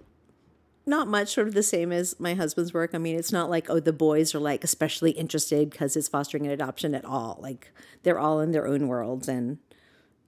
not 0.86 1.08
much, 1.08 1.34
sort 1.34 1.48
of 1.48 1.54
the 1.54 1.62
same 1.62 1.92
as 1.92 2.18
my 2.18 2.34
husband's 2.34 2.74
work. 2.74 2.90
I 2.94 2.98
mean, 2.98 3.16
it's 3.16 3.32
not 3.32 3.48
like, 3.50 3.70
oh, 3.70 3.80
the 3.80 3.92
boys 3.92 4.34
are 4.34 4.40
like 4.40 4.64
especially 4.64 5.12
interested 5.12 5.70
because 5.70 5.96
it's 5.96 6.08
fostering 6.08 6.44
and 6.44 6.52
adoption 6.52 6.94
at 6.94 7.04
all. 7.04 7.38
Like, 7.40 7.72
they're 8.02 8.18
all 8.18 8.40
in 8.40 8.52
their 8.52 8.66
own 8.66 8.88
worlds, 8.88 9.28
and, 9.28 9.58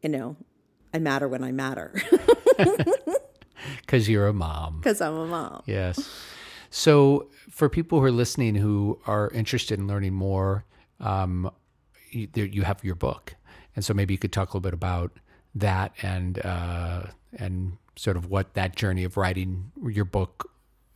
you 0.02 0.08
know, 0.08 0.36
I 0.92 0.98
matter 0.98 1.26
when 1.26 1.42
I 1.42 1.50
matter 1.50 2.00
Because 3.80 4.08
you're 4.08 4.26
a 4.28 4.32
mom. 4.32 4.78
because 4.78 5.00
I'm 5.00 5.14
a 5.14 5.26
mom. 5.26 5.62
Yes. 5.66 6.08
So, 6.70 7.28
for 7.50 7.68
people 7.68 7.98
who 8.00 8.04
are 8.04 8.10
listening 8.12 8.56
who 8.56 9.00
are 9.06 9.30
interested 9.30 9.78
in 9.78 9.86
learning 9.86 10.14
more, 10.14 10.64
um, 11.00 11.50
you, 12.10 12.28
you 12.34 12.62
have 12.62 12.82
your 12.84 12.94
book, 12.94 13.34
and 13.74 13.84
so 13.84 13.94
maybe 13.94 14.12
you 14.14 14.18
could 14.18 14.32
talk 14.32 14.52
a 14.52 14.56
little 14.56 14.60
bit 14.60 14.74
about 14.74 15.12
that 15.54 15.92
and 16.02 16.44
uh, 16.44 17.04
and 17.32 17.76
sort 17.96 18.16
of 18.16 18.30
what 18.30 18.54
that 18.54 18.76
journey 18.76 19.04
of 19.04 19.16
writing 19.16 19.72
your 19.86 20.04
book 20.04 20.50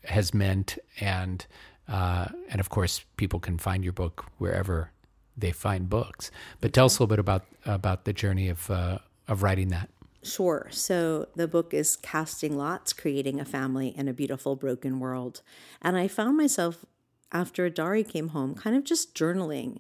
has 0.05 0.33
meant, 0.33 0.79
and 1.01 1.47
uh, 1.89 2.27
and 2.51 2.61
of 2.61 2.69
course, 2.69 3.05
people 3.17 3.41
can 3.41 3.59
find 3.59 3.85
your 3.85 3.93
book 3.93 4.27
wherever 4.39 4.93
they 5.37 5.53
find 5.53 5.89
books. 5.89 6.31
But 6.61 6.73
tell 6.73 6.87
us 6.87 6.99
a 6.99 7.03
little 7.03 7.15
bit 7.15 7.19
about 7.19 7.47
about 7.65 8.05
the 8.05 8.13
journey 8.13 8.49
of 8.49 8.71
uh, 8.71 8.99
of 9.27 9.43
writing 9.43 9.69
that. 9.69 9.89
Sure. 10.23 10.67
So 10.71 11.29
the 11.37 11.47
book 11.47 11.73
is 11.73 11.97
Casting 11.97 12.57
Lots 12.57 12.93
Creating 12.93 13.41
a 13.41 13.45
Family 13.45 13.95
in 13.97 14.09
a 14.09 14.13
Beautiful 14.13 14.57
Broken 14.57 14.99
World. 14.99 15.43
And 15.81 15.97
I 15.97 16.09
found 16.09 16.37
myself 16.37 16.85
after 17.31 17.71
Dari 17.71 18.03
came 18.03 18.29
home 18.29 18.55
kind 18.55 18.77
of 18.77 18.85
just 18.85 19.15
journaling. 19.15 19.79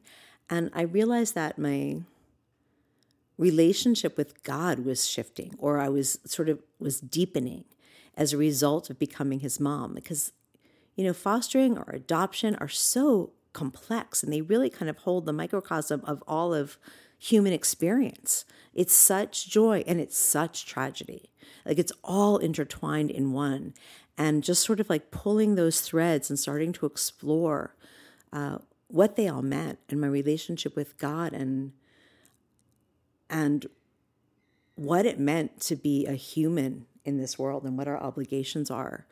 And 0.48 0.70
I 0.72 0.82
realized 0.82 1.34
that 1.34 1.58
my 1.58 2.02
relationship 3.38 4.16
with 4.18 4.42
God 4.42 4.80
was 4.80 5.06
shifting 5.06 5.54
or 5.58 5.78
I 5.78 5.88
was 5.88 6.18
sort 6.24 6.48
of 6.48 6.60
was 6.78 7.00
deepening 7.00 7.64
as 8.16 8.32
a 8.32 8.36
result 8.36 8.90
of 8.90 8.98
becoming 8.98 9.40
his 9.40 9.60
mom 9.60 9.94
because 9.94 10.32
you 10.96 11.04
know 11.04 11.14
fostering 11.14 11.78
or 11.78 11.90
adoption 11.92 12.56
are 12.56 12.68
so 12.68 13.30
complex 13.52 14.22
and 14.22 14.32
they 14.32 14.40
really 14.40 14.68
kind 14.68 14.90
of 14.90 14.98
hold 14.98 15.24
the 15.24 15.32
microcosm 15.32 16.02
of 16.04 16.22
all 16.26 16.52
of 16.52 16.78
human 17.18 17.52
experience. 17.52 18.44
It's 18.74 18.94
such 18.94 19.48
joy 19.48 19.82
and 19.86 20.00
it's 20.00 20.16
such 20.16 20.66
tragedy. 20.66 21.30
Like 21.64 21.78
it's 21.78 21.92
all 22.04 22.38
intertwined 22.38 23.10
in 23.10 23.32
one 23.32 23.74
and 24.16 24.44
just 24.44 24.64
sort 24.64 24.80
of 24.80 24.88
like 24.88 25.10
pulling 25.10 25.54
those 25.54 25.80
threads 25.80 26.30
and 26.30 26.38
starting 26.38 26.72
to 26.74 26.86
explore 26.86 27.74
uh, 28.32 28.58
what 28.88 29.16
they 29.16 29.28
all 29.28 29.42
meant 29.42 29.78
and 29.88 30.00
my 30.00 30.06
relationship 30.06 30.76
with 30.76 30.98
God 30.98 31.32
and 31.32 31.72
and 33.28 33.66
what 34.74 35.06
it 35.06 35.18
meant 35.18 35.60
to 35.60 35.76
be 35.76 36.06
a 36.06 36.12
human 36.12 36.86
in 37.04 37.18
this 37.18 37.38
world 37.38 37.64
and 37.64 37.76
what 37.76 37.88
our 37.88 38.00
obligations 38.00 38.70
are 38.70 39.06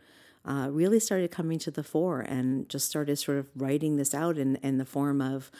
uh, 0.47 0.69
really 0.71 1.01
started 1.01 1.31
coming 1.31 1.59
to 1.59 1.71
the 1.71 1.83
fore 1.83 2.21
and 2.21 2.69
just 2.69 2.87
started 2.87 3.17
sort 3.17 3.39
of 3.39 3.49
writing 3.57 3.97
this 3.97 4.15
out 4.15 4.39
in, 4.39 4.57
in 4.57 4.79
the 4.79 4.85
form 4.85 5.21
of 5.21 5.51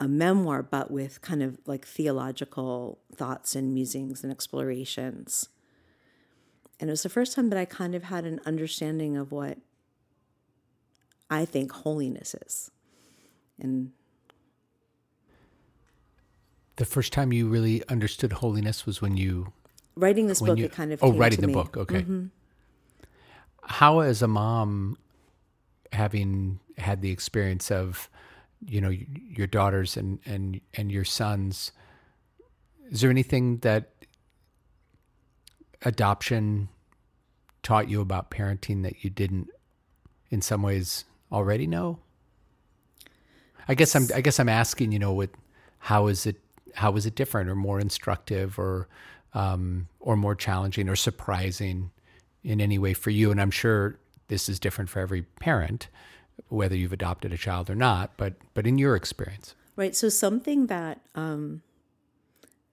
a 0.00 0.08
memoir, 0.08 0.62
but 0.62 0.90
with 0.90 1.20
kind 1.20 1.42
of 1.42 1.58
like 1.66 1.86
theological 1.86 2.98
thoughts 3.14 3.54
and 3.54 3.74
musings 3.74 4.24
and 4.24 4.32
explorations. 4.32 5.48
And 6.80 6.88
it 6.88 6.92
was 6.92 7.02
the 7.02 7.08
first 7.08 7.36
time 7.36 7.50
that 7.50 7.58
I 7.58 7.66
kind 7.66 7.94
of 7.94 8.04
had 8.04 8.24
an 8.24 8.40
understanding 8.46 9.16
of 9.16 9.30
what 9.30 9.58
I 11.30 11.44
think 11.44 11.70
holiness 11.70 12.34
is. 12.46 12.70
And 13.60 13.92
The 16.76 16.84
first 16.84 17.12
time 17.12 17.32
you 17.32 17.48
really 17.48 17.86
understood 17.88 18.32
holiness 18.32 18.86
was 18.86 19.02
when 19.02 19.16
you 19.16 19.52
writing 19.96 20.26
this 20.26 20.40
book, 20.40 20.58
you 20.58 20.66
it 20.66 20.72
kind 20.72 20.92
of 20.92 21.02
oh 21.02 21.12
writing 21.12 21.40
the 21.40 21.48
me. 21.48 21.54
Mm-hmm. 21.54 21.62
book 21.62 21.76
okay 21.76 22.06
how 23.62 24.00
as 24.00 24.22
a 24.22 24.28
mom 24.28 24.98
having 25.92 26.58
had 26.78 27.02
the 27.02 27.10
experience 27.10 27.70
of 27.70 28.08
you 28.66 28.80
know 28.80 28.90
your 28.90 29.46
daughters 29.46 29.96
and 29.96 30.18
and 30.24 30.60
and 30.74 30.90
your 30.90 31.04
sons 31.04 31.72
is 32.90 33.00
there 33.00 33.10
anything 33.10 33.58
that 33.58 33.90
adoption 35.82 36.68
taught 37.62 37.88
you 37.88 38.00
about 38.00 38.30
parenting 38.30 38.82
that 38.82 39.04
you 39.04 39.10
didn't 39.10 39.48
in 40.30 40.40
some 40.40 40.62
ways 40.62 41.04
already 41.30 41.66
know 41.66 41.98
i 43.68 43.74
guess 43.74 43.94
i'm 43.94 44.06
i 44.14 44.20
guess 44.20 44.40
i'm 44.40 44.48
asking 44.48 44.92
you 44.92 44.98
know 44.98 45.12
what 45.12 45.30
how 45.78 46.06
is 46.06 46.26
it 46.26 46.40
how 46.74 46.94
is 46.96 47.06
it 47.06 47.14
different 47.14 47.48
or 47.48 47.54
more 47.54 47.80
instructive 47.80 48.58
or 48.58 48.88
um, 49.34 49.88
or 50.00 50.16
more 50.16 50.34
challenging 50.34 50.88
or 50.88 50.96
surprising 50.96 51.90
in 52.44 52.60
any 52.60 52.78
way 52.78 52.92
for 52.92 53.10
you 53.10 53.30
and 53.30 53.40
i'm 53.40 53.50
sure 53.50 53.98
this 54.28 54.48
is 54.48 54.58
different 54.58 54.90
for 54.90 55.00
every 55.00 55.22
parent 55.22 55.88
whether 56.48 56.76
you've 56.76 56.92
adopted 56.92 57.32
a 57.32 57.36
child 57.36 57.70
or 57.70 57.74
not 57.74 58.10
but 58.16 58.34
but 58.54 58.66
in 58.66 58.78
your 58.78 58.96
experience 58.96 59.54
Right. 59.76 59.96
So 59.96 60.08
something 60.08 60.66
that 60.66 61.00
um, 61.14 61.62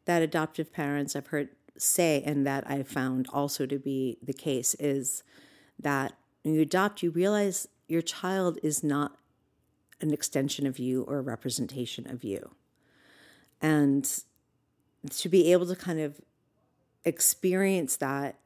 that 0.05 0.21
adoptive 0.21 0.73
parents 0.73 1.15
I've 1.15 1.27
heard 1.27 1.49
say, 1.77 2.21
and 2.25 2.45
that 2.45 2.69
I've 2.69 2.87
found 2.87 3.27
also 3.31 3.65
to 3.65 3.79
be 3.79 4.17
the 4.21 4.33
case, 4.33 4.75
is 4.75 5.23
that 5.79 6.13
when 6.43 6.55
you 6.55 6.61
adopt, 6.61 7.01
you 7.01 7.11
realize 7.11 7.67
your 7.87 8.01
child 8.01 8.59
is 8.63 8.83
not 8.83 9.15
an 10.01 10.13
extension 10.13 10.67
of 10.67 10.77
you 10.77 11.03
or 11.03 11.17
a 11.17 11.21
representation 11.21 12.09
of 12.09 12.23
you. 12.23 12.51
And 13.61 14.09
to 15.09 15.29
be 15.29 15.51
able 15.51 15.65
to 15.67 15.75
kind 15.75 15.99
of 15.99 16.19
experience 17.05 17.97
that 17.97 18.39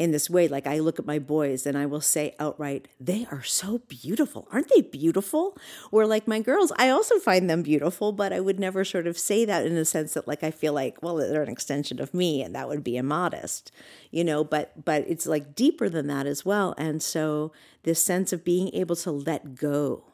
in 0.00 0.12
this 0.12 0.30
way, 0.30 0.48
like 0.48 0.66
I 0.66 0.78
look 0.78 0.98
at 0.98 1.04
my 1.04 1.18
boys 1.18 1.66
and 1.66 1.76
I 1.76 1.84
will 1.84 2.00
say 2.00 2.34
outright, 2.38 2.88
they 2.98 3.26
are 3.30 3.42
so 3.42 3.82
beautiful. 3.86 4.48
Aren't 4.50 4.70
they 4.74 4.80
beautiful? 4.80 5.58
Or 5.92 6.06
like 6.06 6.26
my 6.26 6.40
girls, 6.40 6.72
I 6.78 6.88
also 6.88 7.18
find 7.18 7.50
them 7.50 7.62
beautiful, 7.62 8.10
but 8.12 8.32
I 8.32 8.40
would 8.40 8.58
never 8.58 8.82
sort 8.82 9.06
of 9.06 9.18
say 9.18 9.44
that 9.44 9.66
in 9.66 9.76
a 9.76 9.84
sense 9.84 10.14
that 10.14 10.26
like 10.26 10.42
I 10.42 10.52
feel 10.52 10.72
like, 10.72 11.02
well, 11.02 11.16
they're 11.16 11.42
an 11.42 11.50
extension 11.50 12.00
of 12.00 12.14
me 12.14 12.42
and 12.42 12.54
that 12.54 12.66
would 12.66 12.82
be 12.82 12.96
immodest, 12.96 13.72
you 14.10 14.24
know, 14.24 14.42
but 14.42 14.86
but 14.86 15.04
it's 15.06 15.26
like 15.26 15.54
deeper 15.54 15.90
than 15.90 16.06
that 16.06 16.26
as 16.26 16.46
well. 16.46 16.74
And 16.78 17.02
so 17.02 17.52
this 17.82 18.02
sense 18.02 18.32
of 18.32 18.42
being 18.42 18.74
able 18.74 18.96
to 18.96 19.10
let 19.10 19.54
go 19.54 20.04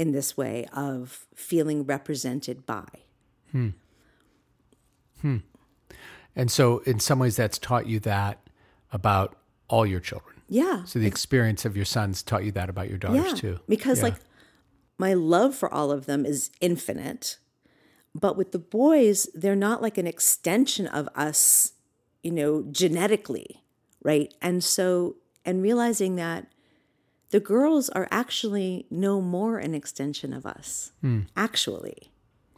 in 0.00 0.12
this 0.12 0.34
way 0.34 0.64
of 0.72 1.26
feeling 1.34 1.84
represented 1.84 2.64
by. 2.64 2.86
Hmm. 3.52 3.68
Hmm. 5.20 5.36
And 6.34 6.50
so, 6.50 6.78
in 6.86 7.00
some 7.00 7.18
ways, 7.18 7.36
that's 7.36 7.58
taught 7.58 7.86
you 7.86 8.00
that 8.00 8.38
about 8.94 9.36
all 9.68 9.84
your 9.84 10.00
children. 10.00 10.36
Yeah. 10.48 10.84
So 10.84 10.98
the 10.98 11.06
experience 11.06 11.66
of 11.66 11.76
your 11.76 11.84
sons 11.84 12.22
taught 12.22 12.44
you 12.44 12.52
that 12.52 12.70
about 12.70 12.88
your 12.88 12.96
daughters 12.96 13.26
yeah, 13.26 13.34
too. 13.34 13.60
Because 13.68 13.98
Yeah. 13.98 14.04
like 14.04 14.14
my 14.98 15.12
love 15.12 15.54
for 15.54 15.72
all 15.72 15.92
of 15.92 16.06
them 16.06 16.24
is 16.24 16.50
infinite. 16.62 17.38
But 18.14 18.38
with 18.38 18.52
the 18.52 18.58
boys, 18.58 19.28
they're 19.34 19.54
not 19.54 19.82
like 19.82 19.98
an 19.98 20.06
extension 20.06 20.86
of 20.86 21.08
us, 21.14 21.74
you 22.22 22.32
know, 22.32 22.62
genetically, 22.70 23.62
right? 24.02 24.32
And 24.40 24.64
so 24.64 25.16
and 25.44 25.62
realizing 25.62 26.16
that 26.16 26.46
the 27.30 27.40
girls 27.40 27.88
are 27.90 28.08
actually 28.10 28.86
no 28.90 29.20
more 29.20 29.58
an 29.58 29.74
extension 29.74 30.32
of 30.32 30.44
us, 30.46 30.92
Hmm. 31.00 31.20
actually. 31.36 32.10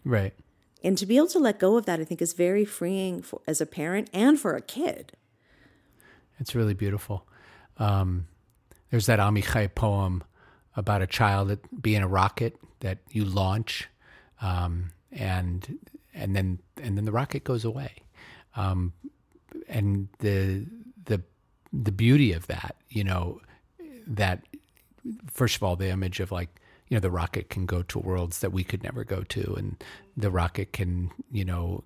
right. 0.05 0.35
And 0.85 0.99
to 0.99 1.07
be 1.07 1.17
able 1.17 1.29
to 1.29 1.39
let 1.39 1.61
go 1.61 1.77
of 1.77 1.87
that, 1.87 2.01
I 2.01 2.05
think, 2.05 2.21
is 2.21 2.33
very 2.33 2.65
freeing 2.65 3.23
for 3.23 3.41
as 3.47 3.61
a 3.61 3.67
parent 3.67 4.11
and 4.13 4.41
for 4.41 4.57
a 4.57 4.61
kid. 4.61 5.13
It's 6.41 6.57
really 6.57 6.75
beautiful. 6.75 7.25
Um, 7.79 8.27
there's 8.91 9.07
that 9.07 9.21
Amichai 9.21 9.73
poem 9.75 10.25
about 10.77 11.01
a 11.01 11.07
child 11.07 11.49
that 11.49 11.81
being 11.83 12.03
a 12.03 12.09
rocket 12.09 12.57
that 12.81 12.99
you 13.11 13.25
launch, 13.25 13.89
um, 14.41 14.91
and 15.13 15.79
and 16.15 16.35
then 16.35 16.59
and 16.83 16.97
then 16.97 17.05
the 17.05 17.13
rocket 17.13 17.45
goes 17.45 17.65
away, 17.65 17.93
um, 18.57 18.93
and 19.69 20.09
the 20.19 20.67
the 21.05 21.23
the 21.73 21.93
beauty 21.93 22.33
of 22.33 22.49
that, 22.49 22.75
you 22.89 23.05
know, 23.05 23.41
that 24.07 24.43
first 25.27 25.57
of 25.57 25.63
all 25.63 25.77
the 25.77 25.89
image 25.89 26.21
of 26.21 26.33
like 26.33 26.49
you 26.89 26.97
know 26.97 27.01
the 27.01 27.11
rocket 27.11 27.49
can 27.49 27.67
go 27.67 27.83
to 27.83 27.99
worlds 27.99 28.41
that 28.41 28.53
we 28.53 28.65
could 28.65 28.83
never 28.83 29.05
go 29.05 29.23
to 29.23 29.55
and 29.55 29.83
the 30.17 30.31
rocket 30.31 30.73
can 30.73 31.11
you 31.31 31.45
know 31.45 31.85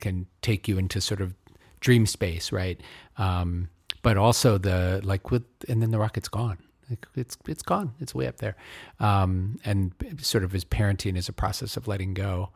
can 0.00 0.26
take 0.42 0.68
you 0.68 0.78
into 0.78 1.00
sort 1.00 1.20
of 1.20 1.34
dream 1.80 2.06
space 2.06 2.52
right? 2.52 2.80
Um 3.16 3.68
but 4.02 4.16
also 4.16 4.58
the 4.58 5.00
like 5.04 5.30
with 5.30 5.44
and 5.68 5.82
then 5.82 5.90
the 5.90 5.98
rocket's 5.98 6.28
gone. 6.28 6.58
Like 6.88 7.06
it's 7.14 7.36
it's 7.46 7.62
gone. 7.62 7.94
It's 8.00 8.14
way 8.14 8.26
up 8.26 8.38
there. 8.38 8.56
Um 9.00 9.58
and 9.64 9.92
sort 10.20 10.44
of 10.44 10.54
as 10.54 10.64
parenting 10.64 11.16
is 11.16 11.28
a 11.28 11.32
process 11.32 11.76
of 11.76 11.88
letting 11.88 12.14
go 12.14 12.50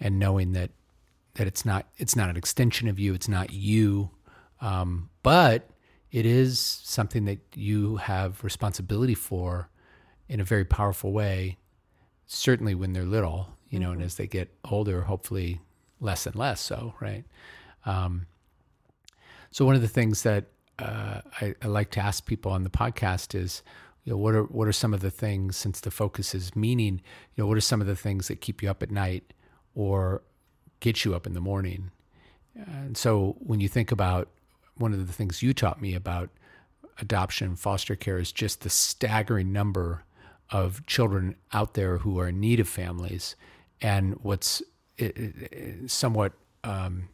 and 0.00 0.18
knowing 0.18 0.52
that 0.52 0.70
that 1.34 1.46
it's 1.46 1.64
not 1.64 1.86
it's 1.96 2.14
not 2.16 2.28
an 2.28 2.36
extension 2.36 2.88
of 2.88 2.98
you. 2.98 3.14
It's 3.14 3.28
not 3.28 3.52
you. 3.52 4.10
Um, 4.60 5.08
but 5.22 5.70
it 6.10 6.24
is 6.26 6.58
something 6.58 7.24
that 7.26 7.38
you 7.54 7.96
have 7.96 8.42
responsibility 8.42 9.14
for 9.14 9.68
in 10.28 10.40
a 10.40 10.44
very 10.44 10.64
powerful 10.64 11.12
way 11.12 11.58
certainly 12.26 12.74
when 12.74 12.92
they're 12.92 13.04
little 13.04 13.56
you 13.70 13.78
know 13.78 13.92
and 13.92 14.02
as 14.02 14.16
they 14.16 14.26
get 14.26 14.52
older 14.70 15.02
hopefully 15.02 15.60
less 16.00 16.26
and 16.26 16.36
less 16.36 16.60
so 16.60 16.94
right? 17.00 17.24
Um, 17.86 18.26
so 19.50 19.64
one 19.64 19.74
of 19.74 19.82
the 19.82 19.88
things 19.88 20.22
that 20.22 20.46
uh, 20.78 21.22
I, 21.40 21.54
I 21.62 21.66
like 21.66 21.90
to 21.92 22.00
ask 22.00 22.26
people 22.26 22.52
on 22.52 22.64
the 22.64 22.70
podcast 22.70 23.34
is 23.34 23.62
you 24.04 24.12
know 24.12 24.18
what 24.18 24.34
are 24.34 24.44
what 24.44 24.68
are 24.68 24.72
some 24.72 24.94
of 24.94 25.00
the 25.00 25.10
things 25.10 25.56
since 25.56 25.80
the 25.80 25.90
focus 25.90 26.34
is 26.34 26.54
meaning 26.54 27.00
you 27.34 27.42
know 27.42 27.46
what 27.46 27.56
are 27.56 27.62
some 27.62 27.80
of 27.80 27.86
the 27.86 27.96
things 27.96 28.28
that 28.28 28.40
keep 28.40 28.62
you 28.62 28.70
up 28.70 28.82
at 28.82 28.90
night 28.90 29.32
or 29.74 30.22
get 30.80 31.04
you 31.04 31.14
up 31.14 31.26
in 31.26 31.34
the 31.34 31.40
morning? 31.40 31.90
And 32.54 32.96
so 32.96 33.36
when 33.38 33.60
you 33.60 33.68
think 33.68 33.92
about 33.92 34.28
one 34.78 34.92
of 34.92 35.06
the 35.06 35.12
things 35.12 35.42
you 35.42 35.52
taught 35.52 35.80
me 35.80 35.94
about 35.94 36.30
adoption 37.00 37.56
foster 37.56 37.96
care 37.96 38.18
is 38.18 38.32
just 38.32 38.62
the 38.62 38.70
staggering 38.70 39.52
number 39.52 40.04
of 40.50 40.84
children 40.86 41.36
out 41.52 41.74
there 41.74 41.98
who 41.98 42.18
are 42.18 42.28
in 42.28 42.40
need 42.40 42.60
of 42.60 42.68
families. 42.68 43.36
And 43.80 44.18
what's 44.22 44.62
somewhat 45.86 46.32
um, 46.64 47.08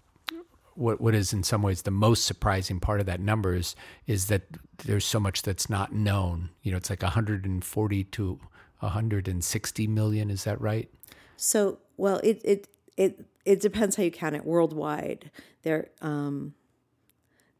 what 0.74 1.00
what 1.00 1.14
is 1.14 1.33
in 1.33 1.42
some 1.42 1.62
ways 1.62 1.83
the 1.83 1.90
most 1.90 2.24
surprising 2.24 2.81
part 2.81 3.00
of 3.00 3.07
that 3.07 3.20
number 3.20 3.55
is 3.55 3.77
is 4.07 4.27
that 4.27 4.42
there's 4.85 5.05
so 5.05 5.20
much 5.20 5.42
that's 5.42 5.68
not 5.68 5.92
known. 5.92 6.50
You 6.62 6.72
know 6.72 6.77
it's 6.79 6.90
like 6.90 7.03
140 7.03 8.05
to 8.05 8.40
160 8.81 9.87
million 9.87 10.31
is 10.31 10.44
that 10.44 10.61
right? 10.61 10.88
So, 11.37 11.79
well, 11.96 12.20
it 12.24 12.40
it 12.44 12.68
it 12.96 13.24
it 13.44 13.61
depends 13.61 13.96
how 13.96 14.03
you 14.03 14.11
count 14.11 14.37
it 14.37 14.44
worldwide. 14.44 15.31
There 15.62 15.88
um 16.00 16.55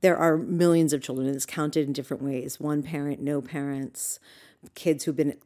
there 0.05 0.19
are 0.19 0.37
millions 0.37 0.93
of 0.93 1.01
children 1.01 1.27
and 1.27 1.35
it's 1.35 1.47
counted 1.47 1.87
in 1.87 1.95
different 1.95 2.23
ways. 2.23 2.61
One 2.61 2.83
parent, 2.83 3.23
no 3.23 3.41
parents, 3.41 4.21
kids 4.75 5.05
who've 5.05 5.17
been 5.17 5.39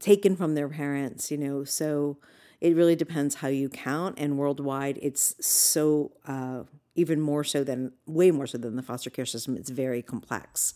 taken 0.00 0.36
from 0.36 0.54
their 0.54 0.70
parents, 0.70 1.30
you 1.30 1.36
know. 1.36 1.64
So 1.64 2.16
it 2.62 2.74
really 2.74 2.96
depends 2.96 3.34
how 3.34 3.48
you 3.48 3.68
count 3.68 4.14
and 4.16 4.38
worldwide 4.38 4.98
it's 5.02 5.34
so 5.46 6.12
uh 6.26 6.62
even 6.94 7.20
more 7.20 7.44
so 7.44 7.62
than 7.62 7.92
way 8.06 8.30
more 8.30 8.46
so 8.46 8.56
than 8.56 8.76
the 8.76 8.82
foster 8.82 9.10
care 9.10 9.26
system. 9.26 9.54
It's 9.54 9.68
very 9.68 10.00
complex. 10.00 10.72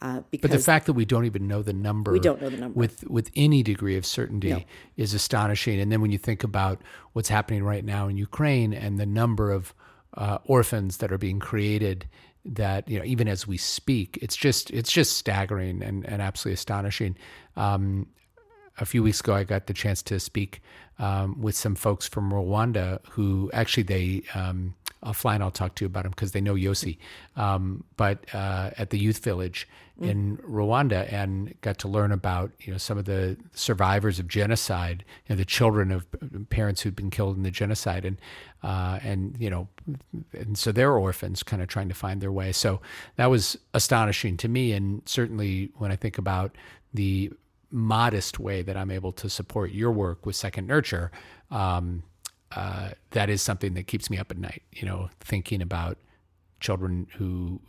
Uh, 0.00 0.20
but 0.40 0.52
the 0.52 0.60
fact 0.60 0.86
that 0.86 0.92
we 0.92 1.04
don't 1.04 1.24
even 1.24 1.48
know 1.48 1.60
the 1.60 1.72
number 1.72 2.12
We 2.12 2.20
don't 2.20 2.40
know 2.40 2.48
the 2.48 2.58
number. 2.58 2.78
with 2.78 3.02
with 3.10 3.32
any 3.34 3.64
degree 3.64 3.96
of 3.96 4.06
certainty 4.06 4.64
is 4.96 5.14
astonishing 5.14 5.80
and 5.80 5.90
then 5.90 6.00
when 6.00 6.12
you 6.12 6.18
think 6.18 6.44
about 6.44 6.80
what's 7.14 7.28
happening 7.28 7.64
right 7.64 7.84
now 7.84 8.06
in 8.06 8.16
Ukraine 8.16 8.72
and 8.72 9.00
the 9.00 9.06
number 9.06 9.50
of 9.50 9.74
uh, 10.14 10.38
orphans 10.44 10.98
that 10.98 11.12
are 11.12 11.18
being 11.18 11.38
created 11.38 12.08
that 12.44 12.88
you 12.88 12.98
know 12.98 13.04
even 13.04 13.28
as 13.28 13.46
we 13.46 13.58
speak 13.58 14.18
it's 14.22 14.36
just 14.36 14.70
it's 14.70 14.90
just 14.90 15.16
staggering 15.16 15.82
and, 15.82 16.06
and 16.06 16.22
absolutely 16.22 16.54
astonishing 16.54 17.14
um, 17.56 18.06
a 18.80 18.86
few 18.86 19.02
weeks 19.02 19.20
ago, 19.20 19.34
I 19.34 19.44
got 19.44 19.66
the 19.66 19.74
chance 19.74 20.02
to 20.04 20.20
speak 20.20 20.62
um, 20.98 21.40
with 21.40 21.56
some 21.56 21.74
folks 21.74 22.06
from 22.06 22.30
Rwanda 22.30 23.00
who 23.10 23.50
actually 23.52 23.82
they. 23.84 24.22
Um, 24.34 24.74
I'll 25.02 25.14
fly 25.14 25.34
and 25.34 25.42
I'll 25.42 25.50
talk 25.50 25.74
to 25.76 25.84
you 25.84 25.86
about 25.86 26.02
them 26.04 26.10
because 26.10 26.32
they 26.32 26.40
know 26.40 26.54
Yossi. 26.54 26.98
Um, 27.36 27.84
but 27.96 28.24
uh, 28.34 28.70
at 28.76 28.90
the 28.90 28.98
youth 28.98 29.22
village 29.22 29.68
in 30.00 30.36
Rwanda, 30.38 31.12
and 31.12 31.60
got 31.60 31.78
to 31.78 31.88
learn 31.88 32.12
about 32.12 32.52
you 32.60 32.70
know 32.72 32.78
some 32.78 32.98
of 32.98 33.04
the 33.04 33.36
survivors 33.52 34.20
of 34.20 34.28
genocide, 34.28 35.04
you 35.26 35.34
know 35.34 35.38
the 35.38 35.44
children 35.44 35.90
of 35.90 36.06
parents 36.50 36.80
who'd 36.80 36.94
been 36.94 37.10
killed 37.10 37.36
in 37.36 37.42
the 37.42 37.50
genocide, 37.50 38.04
and 38.04 38.20
uh, 38.62 39.00
and 39.02 39.36
you 39.40 39.50
know, 39.50 39.68
and 40.32 40.56
so 40.56 40.70
they're 40.70 40.92
orphans, 40.92 41.42
kind 41.42 41.62
of 41.62 41.68
trying 41.68 41.88
to 41.88 41.94
find 41.94 42.20
their 42.20 42.30
way. 42.30 42.52
So 42.52 42.80
that 43.16 43.26
was 43.26 43.58
astonishing 43.74 44.36
to 44.38 44.48
me, 44.48 44.72
and 44.72 45.02
certainly 45.04 45.70
when 45.76 45.90
I 45.90 45.96
think 45.96 46.16
about 46.16 46.54
the 46.94 47.32
modest 47.70 48.38
way 48.38 48.62
that 48.62 48.76
I'm 48.76 48.90
able 48.90 49.12
to 49.12 49.28
support 49.28 49.72
your 49.72 49.90
work 49.90 50.24
with 50.24 50.36
Second 50.36 50.66
Nurture, 50.66 51.10
um, 51.50 52.02
uh, 52.52 52.90
that 53.10 53.30
is 53.30 53.42
something 53.42 53.74
that 53.74 53.86
keeps 53.86 54.10
me 54.10 54.18
up 54.18 54.30
at 54.30 54.38
night. 54.38 54.62
You 54.72 54.86
know, 54.86 55.10
thinking 55.20 55.62
about 55.62 55.98
children 56.60 57.06
who 57.16 57.60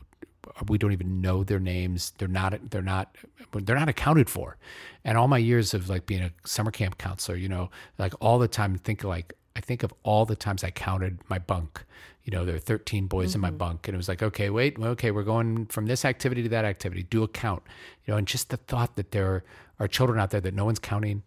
we 0.68 0.78
don't 0.78 0.92
even 0.92 1.22
know 1.22 1.44
their 1.44 1.60
names. 1.60 2.13
They're 2.18 2.28
not. 2.28 2.70
They're 2.70 2.82
not. 2.82 3.15
They're 3.54 3.78
not 3.78 3.89
accounted 3.89 4.30
for. 4.30 4.58
And 5.04 5.18
all 5.18 5.28
my 5.28 5.38
years 5.38 5.74
of 5.74 5.89
like 5.89 6.06
being 6.06 6.22
a 6.22 6.32
summer 6.46 6.72
camp 6.72 6.98
counselor, 6.98 7.38
you 7.38 7.50
know, 7.50 7.70
like 7.98 8.13
all 8.20 8.39
the 8.39 8.48
time, 8.48 8.76
think 8.76 9.04
like 9.04 9.34
I 9.56 9.62
think 9.62 9.84
of 9.84 9.94
all 10.04 10.26
the 10.26 10.36
times 10.36 10.63
I 10.63 10.72
counted 10.72 11.20
my 11.30 11.39
bunk. 11.39 11.84
You 12.24 12.32
know, 12.32 12.46
there 12.46 12.54
were 12.54 12.60
13 12.60 13.08
boys 13.08 13.34
in 13.34 13.42
my 13.42 13.50
bunk, 13.50 13.88
and 13.88 13.96
it 13.96 13.98
was 13.98 14.08
like, 14.08 14.22
okay, 14.22 14.52
wait, 14.52 14.78
okay, 14.80 15.10
we're 15.10 15.24
going 15.24 15.65
from 15.65 15.88
this 15.88 16.06
activity 16.06 16.44
to 16.44 16.50
that 16.50 16.63
activity. 16.63 17.04
Do 17.04 17.24
a 17.24 17.28
count. 17.28 17.63
You 18.06 18.13
know, 18.13 18.18
and 18.18 18.28
just 18.28 18.50
the 18.50 18.58
thought 18.58 18.98
that 18.98 19.12
there 19.12 19.44
are 19.80 19.88
children 19.88 20.20
out 20.20 20.30
there 20.30 20.42
that 20.42 20.54
no 20.54 20.65
one's 20.65 20.80
counting, 20.80 21.24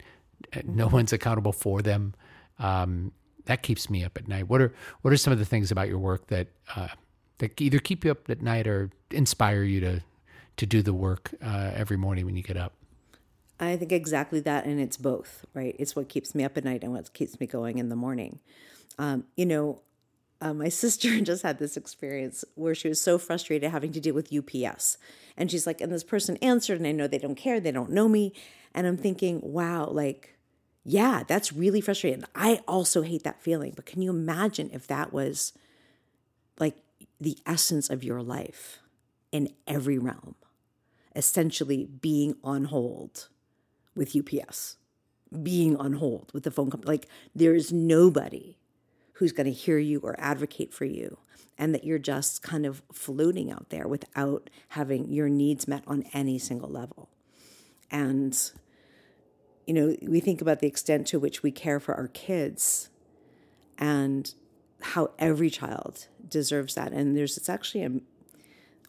no 0.65 0.87
one's 0.87 1.13
accountable 1.13 1.53
for 1.53 1.83
them. 1.83 2.15
Um, 2.59 3.13
that 3.47 3.63
keeps 3.63 3.91
me 3.91 4.05
up 4.05 4.17
at 4.17 4.29
night. 4.29 4.49
What 4.49 4.61
are 4.61 4.73
what 5.03 5.13
are 5.13 5.17
some 5.17 5.33
of 5.33 5.39
the 5.39 5.45
things 5.45 5.71
about 5.71 5.89
your 5.89 5.99
work 5.99 6.29
that 6.29 6.49
uh, 6.77 6.89
that 7.39 7.61
either 7.61 7.79
keep 7.79 8.05
you 8.05 8.11
up 8.11 8.29
at 8.31 8.43
night 8.43 8.67
or 8.67 8.91
inspire 9.11 9.63
you 9.63 9.81
to 9.81 10.01
to 10.57 10.67
do 10.67 10.83
the 10.83 10.95
work 10.95 11.35
uh, 11.43 11.73
every 11.75 11.97
morning 11.97 12.27
when 12.27 12.37
you 12.37 12.43
get 12.43 12.57
up? 12.57 12.73
I 13.61 13.77
think 13.77 13.93
exactly 13.93 14.41
that, 14.41 14.65
and 14.65 14.81
it's 14.81 14.97
both, 14.97 15.45
right? 15.55 15.77
It's 15.79 15.95
what 15.95 16.09
keeps 16.09 16.35
me 16.35 16.43
up 16.45 16.57
at 16.57 16.65
night 16.65 16.83
and 16.83 16.93
what 16.93 17.13
keeps 17.13 17.39
me 17.39 17.47
going 17.47 17.79
in 17.79 17.91
the 17.91 17.97
morning. 17.97 18.41
Um, 18.99 19.25
you 19.37 19.47
know, 19.47 19.83
uh, 20.41 20.53
my 20.53 20.69
sister 20.83 21.21
just 21.21 21.43
had 21.43 21.59
this 21.59 21.77
experience 21.77 22.45
where 22.57 22.75
she 22.75 22.89
was 22.89 23.01
so 23.01 23.19
frustrated 23.19 23.71
having 23.71 23.93
to 23.93 24.01
deal 24.01 24.15
with 24.15 24.33
UPS. 24.33 24.99
And 25.37 25.51
she's 25.51 25.67
like, 25.67 25.81
and 25.81 25.93
this 25.93 26.05
person 26.05 26.37
answered, 26.39 26.79
and 26.79 26.87
I 26.87 26.93
know 26.93 27.07
they 27.07 27.19
don't 27.19 27.37
care, 27.37 27.61
they 27.61 27.73
don't 27.73 27.91
know 27.91 28.09
me. 28.09 28.33
And 28.75 28.87
I'm 28.87 28.97
thinking, 28.97 29.41
wow, 29.43 29.89
like, 29.89 30.37
yeah, 30.85 31.23
that's 31.27 31.53
really 31.53 31.81
frustrating. 31.81 32.25
I 32.35 32.61
also 32.67 33.03
hate 33.03 33.23
that 33.25 33.41
feeling. 33.41 33.73
But 33.77 33.87
can 33.87 34.03
you 34.03 34.11
imagine 34.11 34.71
if 34.73 34.87
that 34.89 35.13
was 35.13 35.53
like 36.59 36.77
the 37.21 37.39
essence 37.47 37.89
of 37.89 38.03
your 38.03 38.23
life 38.23 38.81
in 39.31 39.49
every 39.67 39.99
realm? 39.99 40.35
Essentially 41.15 41.85
being 41.85 42.37
on 42.43 42.65
hold 42.65 43.29
with 43.95 44.17
UPS, 44.17 44.77
being 45.43 45.77
on 45.77 45.95
hold 45.95 46.31
with 46.33 46.43
the 46.45 46.51
phone 46.51 46.71
company. 46.71 46.91
Like, 46.91 47.09
there 47.35 47.55
is 47.55 47.73
nobody 47.73 48.57
who's 49.15 49.33
going 49.33 49.47
to 49.47 49.53
hear 49.53 49.79
you 49.79 50.01
or 50.01 50.17
advocate 50.19 50.73
for 50.73 50.87
you 50.87 51.19
and 51.59 51.75
that 51.75 51.85
you're 51.85 51.99
just 51.99 52.43
kind 52.43 52.65
of 52.67 52.83
floating 52.93 53.53
out 53.53 53.69
there 53.69 53.87
without 53.87 54.49
having 54.69 55.13
your 55.13 55.29
needs 55.29 55.69
met 55.69 55.85
on 55.87 56.05
any 56.13 56.39
single 56.39 56.71
level. 56.71 57.11
And 57.91 58.37
you 59.67 59.75
know, 59.75 59.97
we 60.03 60.21
think 60.21 60.41
about 60.41 60.61
the 60.61 60.67
extent 60.67 61.07
to 61.09 61.19
which 61.19 61.43
we 61.43 61.51
care 61.51 61.81
for 61.81 61.95
our 61.95 62.09
kids 62.09 62.89
and 63.79 64.35
how 64.81 65.11
every 65.19 65.51
child 65.51 66.09
deserves 66.29 66.75
that. 66.75 66.93
And 66.93 67.17
there's 67.17 67.37
it's 67.37 67.49
actually 67.49 67.85
a, 67.85 67.93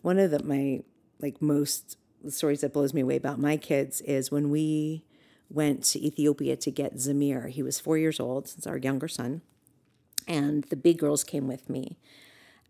one 0.02 0.20
of 0.20 0.32
the 0.32 0.44
my 0.44 0.82
like 1.22 1.42
most 1.42 1.98
stories 2.30 2.62
that 2.62 2.74
blows 2.74 2.94
me 2.94 3.02
away 3.02 3.16
about 3.16 3.40
my 3.40 3.58
kids 3.58 4.02
is 4.02 4.32
when 4.32 4.50
we 4.50 5.04
went 5.50 5.84
to 5.84 6.04
Ethiopia 6.04 6.56
to 6.56 6.72
get 6.72 6.96
Zamir. 6.96 7.50
He 7.50 7.62
was 7.62 7.80
four 7.80 7.98
years 7.98 8.20
old, 8.20 8.46
it's 8.46 8.66
our 8.66 8.78
younger 8.78 9.08
son 9.08 9.42
and 10.28 10.64
the 10.66 10.76
big 10.76 10.98
girls 10.98 11.24
came 11.24 11.48
with 11.48 11.70
me. 11.70 11.98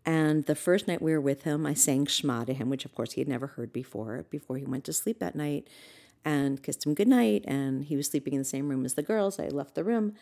And 0.06 0.44
the 0.44 0.54
first 0.54 0.86
night 0.86 1.00
we 1.00 1.12
were 1.12 1.20
with 1.20 1.44
him, 1.44 1.64
I 1.64 1.74
sang 1.74 2.06
Shema 2.06 2.44
to 2.44 2.54
him, 2.54 2.68
which 2.68 2.84
of 2.84 2.94
course 2.94 3.12
he 3.12 3.20
had 3.20 3.28
never 3.28 3.48
heard 3.48 3.72
before, 3.72 4.26
before 4.30 4.56
he 4.58 4.64
went 4.64 4.84
to 4.84 4.92
sleep 4.92 5.18
that 5.20 5.34
night, 5.34 5.66
and 6.24 6.62
kissed 6.62 6.86
him 6.86 6.94
goodnight. 6.94 7.44
And 7.46 7.84
he 7.84 7.96
was 7.96 8.06
sleeping 8.06 8.34
in 8.34 8.40
the 8.40 8.44
same 8.44 8.68
room 8.68 8.84
as 8.84 8.94
the 8.94 9.02
girls. 9.02 9.38
I 9.38 9.48
left 9.48 9.74
the 9.74 9.84
room. 9.84 10.14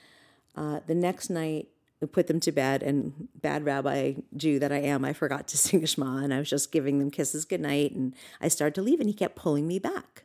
Uh, 0.57 0.81
the 0.87 0.95
next 0.95 1.31
night, 1.31 1.69
we 2.01 2.09
put 2.09 2.27
them 2.27 2.41
to 2.41 2.51
bed, 2.51 2.83
and 2.83 3.29
bad 3.41 3.65
rabbi 3.65 4.15
Jew 4.37 4.59
that 4.59 4.73
I 4.73 4.79
am, 4.79 5.05
I 5.05 5.13
forgot 5.13 5.47
to 5.49 5.59
sing 5.59 5.85
Shema, 5.85 6.17
and 6.17 6.35
I 6.35 6.39
was 6.39 6.51
just 6.51 6.73
giving 6.73 6.99
them 6.99 7.11
kisses 7.11 7.45
goodnight. 7.45 7.93
And 7.93 8.15
I 8.41 8.49
started 8.49 8.75
to 8.75 8.83
leave, 8.83 9.01
and 9.01 9.09
he 9.09 9.15
kept 9.15 9.37
pulling 9.37 9.69
me 9.69 9.79
back. 9.79 10.25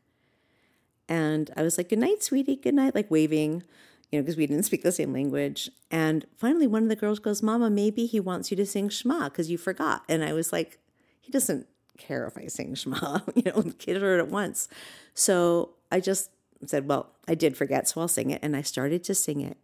And 1.08 1.52
I 1.56 1.62
was 1.62 1.78
like, 1.78 1.90
Good 1.90 2.00
night, 2.00 2.24
sweetie, 2.24 2.56
good 2.56 2.74
night, 2.74 2.96
like 2.96 3.12
waving 3.12 3.64
you 4.12 4.20
know, 4.20 4.24
because 4.24 4.38
we 4.38 4.48
didn't 4.48 4.64
speak 4.64 4.84
the 4.84 4.92
same 4.92 5.12
language. 5.12 5.70
And 5.92 6.26
finally, 6.38 6.68
one 6.68 6.84
of 6.84 6.90
the 6.90 6.96
girls 6.96 7.20
goes, 7.20 7.44
Mama, 7.44 7.70
maybe 7.70 8.06
he 8.06 8.20
wants 8.20 8.52
you 8.52 8.58
to 8.58 8.66
sing 8.66 8.90
Shema 8.90 9.26
because 9.26 9.50
you 9.52 9.58
forgot. 9.58 10.04
And 10.08 10.24
I 10.24 10.34
was 10.34 10.54
like, 10.54 10.80
He 11.20 11.32
doesn't 11.32 11.68
care 11.98 12.26
if 12.26 12.38
I 12.38 12.48
sing 12.48 12.76
Shema. 12.76 13.20
you 13.36 13.44
know, 13.44 13.62
the 13.62 13.74
kid 13.74 14.02
heard 14.02 14.20
it 14.20 14.30
once. 14.30 14.68
So 15.14 15.72
I 15.92 16.00
just 16.00 16.32
said, 16.66 16.88
Well, 16.88 17.12
I 17.28 17.36
did 17.36 17.58
forget, 17.58 17.88
so 17.88 18.02
I'll 18.02 18.08
sing 18.08 18.30
it. 18.30 18.40
And 18.42 18.56
I 18.56 18.62
started 18.62 19.04
to 19.06 19.16
sing 19.16 19.42
it. 19.42 19.58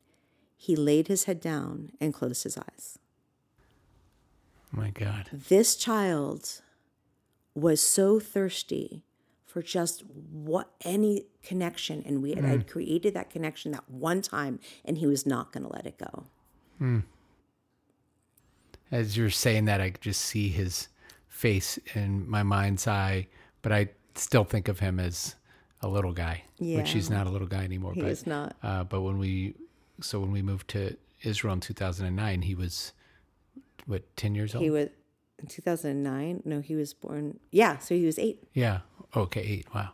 He 0.58 0.76
laid 0.76 1.08
his 1.08 1.26
head 1.26 1.40
down 1.42 1.92
and 2.00 2.14
closed 2.14 2.44
his 2.44 2.58
eyes. 2.58 2.98
My 4.72 4.90
God. 4.90 5.30
This 5.32 5.76
child 5.76 6.62
was 7.54 7.82
so 7.82 8.20
thirsty 8.20 9.04
for 9.46 9.62
just 9.62 10.04
what 10.32 10.72
any 10.84 11.26
connection 11.44 12.02
and 12.06 12.24
we 12.24 12.34
had, 12.34 12.44
hmm. 12.44 12.52
I'd 12.52 12.68
created 12.68 13.14
that 13.14 13.30
connection 13.30 13.72
that 13.74 13.88
one 13.88 14.24
time 14.24 14.60
and 14.84 14.98
he 14.98 15.06
was 15.06 15.28
not 15.28 15.52
going 15.52 15.64
to 15.64 15.72
let 15.72 15.86
it 15.86 16.00
go 16.00 16.24
hmm. 16.80 17.00
As 18.92 19.18
you're 19.18 19.32
saying 19.32 19.66
that, 19.66 19.82
I 19.82 19.92
just 20.02 20.22
see 20.22 20.50
his 20.50 20.88
face 21.34 21.80
in 21.96 22.30
my 22.30 22.44
mind's 22.44 22.88
eye, 22.88 23.28
but 23.64 23.72
I 23.72 23.90
still 24.16 24.44
think 24.44 24.68
of 24.68 24.80
him 24.80 25.00
as 25.00 25.36
a 25.82 25.88
little 25.88 26.14
guy, 26.14 26.44
yeah. 26.60 26.78
which 26.78 26.92
he's 26.92 27.10
not 27.10 27.28
a 27.28 27.30
little 27.30 27.48
guy 27.48 27.64
anymore. 27.64 27.94
He 27.94 28.02
but, 28.02 28.12
is 28.12 28.28
not. 28.28 28.56
Uh, 28.62 28.84
but 28.84 29.02
when 29.02 29.18
we, 29.18 29.56
so 30.00 30.20
when 30.20 30.32
we 30.32 30.42
moved 30.42 30.70
to 30.70 30.96
Israel 31.24 31.54
in 31.56 31.60
2009, 31.60 32.44
he 32.44 32.56
was, 32.56 32.94
what, 33.88 34.04
10 34.16 34.36
years 34.36 34.54
old? 34.56 34.64
he 34.64 34.70
was 34.70 34.90
in 35.40 35.48
2009 35.48 36.44
no 36.46 36.62
he 36.62 36.76
was 36.76 36.94
born 36.94 37.38
yeah 37.52 37.78
so 37.80 37.96
he 37.96 38.06
was 38.06 38.18
eight 38.20 38.42
Yeah. 38.54 38.80
Okay. 39.16 39.42
Eight. 39.42 39.68
Wow. 39.74 39.90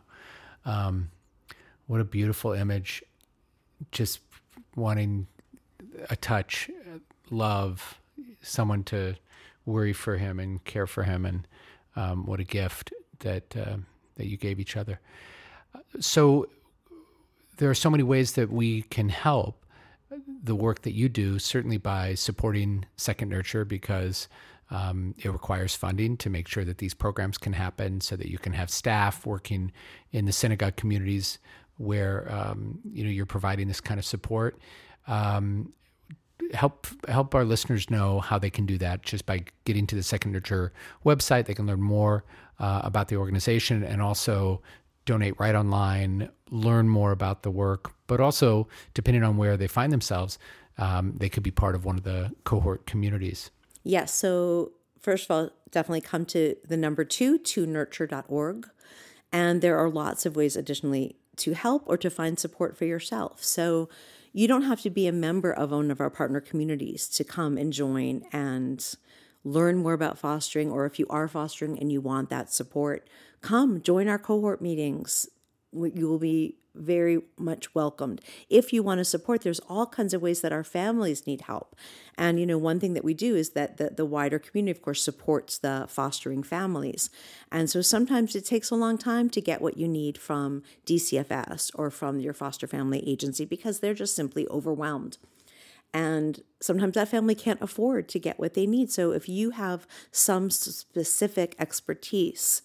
Um, 0.64 1.10
what 1.86 2.00
a 2.00 2.04
beautiful 2.04 2.52
image. 2.52 3.02
Just 3.90 4.20
wanting 4.76 5.26
a 6.08 6.16
touch, 6.16 6.70
love, 7.30 7.98
someone 8.42 8.84
to 8.84 9.16
worry 9.64 9.92
for 9.92 10.16
him 10.16 10.40
and 10.40 10.64
care 10.64 10.86
for 10.86 11.04
him, 11.04 11.24
and 11.24 11.46
um, 11.96 12.26
what 12.26 12.40
a 12.40 12.44
gift 12.44 12.92
that 13.20 13.56
uh, 13.56 13.76
that 14.16 14.26
you 14.26 14.36
gave 14.36 14.60
each 14.60 14.76
other. 14.76 15.00
So 15.98 16.48
there 17.56 17.70
are 17.70 17.74
so 17.74 17.90
many 17.90 18.02
ways 18.02 18.32
that 18.32 18.50
we 18.50 18.82
can 18.82 19.08
help 19.08 19.64
the 20.42 20.54
work 20.54 20.82
that 20.82 20.92
you 20.92 21.08
do, 21.08 21.38
certainly 21.38 21.76
by 21.76 22.14
supporting 22.14 22.86
Second 22.96 23.28
Nurture, 23.28 23.64
because 23.64 24.28
um, 24.70 25.14
it 25.18 25.30
requires 25.30 25.74
funding 25.74 26.16
to 26.18 26.30
make 26.30 26.48
sure 26.48 26.64
that 26.64 26.78
these 26.78 26.94
programs 26.94 27.38
can 27.38 27.52
happen, 27.52 28.00
so 28.00 28.16
that 28.16 28.28
you 28.28 28.38
can 28.38 28.52
have 28.52 28.70
staff 28.70 29.26
working 29.26 29.72
in 30.12 30.24
the 30.26 30.32
synagogue 30.32 30.76
communities 30.76 31.38
where 31.76 32.30
um, 32.30 32.78
you 32.92 33.04
know 33.04 33.10
you're 33.10 33.26
providing 33.26 33.68
this 33.68 33.80
kind 33.80 33.98
of 33.98 34.04
support. 34.04 34.58
Um, 35.06 35.72
help 36.54 36.86
help 37.08 37.34
our 37.34 37.44
listeners 37.44 37.90
know 37.90 38.20
how 38.20 38.38
they 38.38 38.50
can 38.50 38.66
do 38.66 38.78
that 38.78 39.02
just 39.02 39.26
by 39.26 39.44
getting 39.64 39.86
to 39.88 39.94
the 39.96 40.02
Second 40.02 40.32
Nurture 40.32 40.72
website. 41.04 41.46
They 41.46 41.54
can 41.54 41.66
learn 41.66 41.80
more 41.80 42.24
uh, 42.58 42.80
about 42.84 43.08
the 43.08 43.16
organization 43.16 43.82
and 43.82 44.02
also 44.02 44.62
donate 45.06 45.38
right 45.40 45.54
online, 45.54 46.28
learn 46.50 46.88
more 46.88 47.10
about 47.12 47.42
the 47.42 47.50
work, 47.50 47.92
but 48.06 48.20
also 48.20 48.68
depending 48.94 49.24
on 49.24 49.36
where 49.36 49.56
they 49.56 49.66
find 49.66 49.92
themselves, 49.92 50.38
um, 50.78 51.14
they 51.16 51.28
could 51.28 51.42
be 51.42 51.50
part 51.50 51.74
of 51.74 51.84
one 51.84 51.96
of 51.96 52.04
the 52.04 52.32
cohort 52.44 52.86
communities. 52.86 53.50
yes 53.82 54.12
so 54.14 54.72
first 55.00 55.24
of 55.24 55.30
all 55.30 55.50
definitely 55.70 56.00
come 56.00 56.24
to 56.26 56.56
the 56.66 56.76
number 56.76 57.04
two 57.04 57.38
to 57.38 57.66
nurture.org 57.66 58.68
and 59.32 59.62
there 59.62 59.78
are 59.78 59.88
lots 59.88 60.26
of 60.26 60.36
ways 60.36 60.56
additionally 60.56 61.16
to 61.36 61.54
help 61.54 61.82
or 61.86 61.96
to 61.96 62.10
find 62.10 62.38
support 62.38 62.76
for 62.76 62.84
yourself 62.84 63.42
so 63.42 63.88
you 64.32 64.46
don't 64.46 64.62
have 64.62 64.80
to 64.82 64.90
be 64.90 65.06
a 65.06 65.12
member 65.12 65.52
of 65.52 65.70
one 65.70 65.90
of 65.90 66.00
our 66.00 66.10
partner 66.10 66.40
communities 66.40 67.08
to 67.08 67.24
come 67.24 67.58
and 67.58 67.72
join 67.72 68.22
and 68.32 68.94
learn 69.42 69.78
more 69.78 69.94
about 69.94 70.18
fostering, 70.18 70.70
or 70.70 70.86
if 70.86 70.98
you 70.98 71.06
are 71.08 71.26
fostering 71.26 71.78
and 71.78 71.90
you 71.90 72.00
want 72.00 72.30
that 72.30 72.52
support, 72.52 73.08
come 73.40 73.80
join 73.80 74.06
our 74.06 74.18
cohort 74.18 74.60
meetings. 74.60 75.28
You 75.72 76.08
will 76.08 76.18
be 76.18 76.56
very 76.74 77.20
much 77.38 77.74
welcomed. 77.74 78.20
If 78.48 78.72
you 78.72 78.82
want 78.82 78.98
to 78.98 79.04
support, 79.04 79.42
there's 79.42 79.60
all 79.60 79.86
kinds 79.86 80.14
of 80.14 80.22
ways 80.22 80.40
that 80.40 80.52
our 80.52 80.64
families 80.64 81.26
need 81.26 81.42
help. 81.42 81.76
And, 82.16 82.38
you 82.38 82.46
know, 82.46 82.58
one 82.58 82.80
thing 82.80 82.94
that 82.94 83.04
we 83.04 83.14
do 83.14 83.34
is 83.34 83.50
that 83.50 83.76
the, 83.76 83.90
the 83.90 84.04
wider 84.04 84.38
community, 84.38 84.70
of 84.70 84.82
course, 84.82 85.02
supports 85.02 85.58
the 85.58 85.86
fostering 85.88 86.42
families. 86.42 87.10
And 87.50 87.68
so 87.68 87.82
sometimes 87.82 88.36
it 88.36 88.44
takes 88.44 88.70
a 88.70 88.76
long 88.76 88.98
time 88.98 89.30
to 89.30 89.40
get 89.40 89.60
what 89.60 89.76
you 89.76 89.88
need 89.88 90.18
from 90.18 90.62
DCFS 90.86 91.70
or 91.74 91.90
from 91.90 92.20
your 92.20 92.34
foster 92.34 92.66
family 92.66 93.06
agency 93.08 93.44
because 93.44 93.80
they're 93.80 93.94
just 93.94 94.14
simply 94.14 94.46
overwhelmed. 94.48 95.18
And 95.92 96.42
sometimes 96.60 96.94
that 96.94 97.08
family 97.08 97.34
can't 97.34 97.60
afford 97.60 98.08
to 98.10 98.18
get 98.20 98.38
what 98.38 98.54
they 98.54 98.66
need. 98.66 98.92
So 98.92 99.12
if 99.12 99.28
you 99.28 99.50
have 99.50 99.86
some 100.12 100.50
specific 100.50 101.56
expertise, 101.58 102.62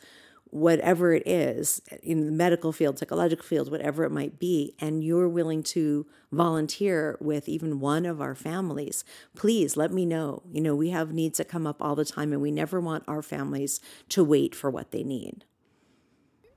whatever 0.56 1.14
it 1.14 1.28
is, 1.28 1.82
in 2.02 2.26
the 2.26 2.32
medical 2.32 2.72
field, 2.72 2.98
psychological 2.98 3.44
field, 3.46 3.70
whatever 3.70 4.06
it 4.06 4.12
might 4.12 4.40
be, 4.40 4.74
and 4.80 5.04
you're 5.04 5.28
willing 5.28 5.62
to 5.62 6.06
volunteer 6.32 7.18
with 7.20 7.50
even 7.50 7.82
one 7.82 8.06
of 8.06 8.22
our 8.22 8.36
families, 8.36 9.04
please 9.36 9.76
let 9.76 9.92
me 9.92 10.06
know. 10.06 10.42
You 10.54 10.62
know, 10.62 10.74
we 10.74 10.92
have 10.92 11.12
needs 11.12 11.40
that 11.40 11.50
come 11.50 11.68
up 11.68 11.82
all 11.82 11.96
the 11.96 12.06
time, 12.06 12.32
and 12.32 12.42
we 12.42 12.52
never 12.52 12.80
want 12.80 13.04
our 13.06 13.22
families 13.22 13.82
to 14.10 14.24
wait 14.24 14.56
for 14.56 14.70
what 14.70 14.92
they 14.92 15.04
need. 15.04 15.44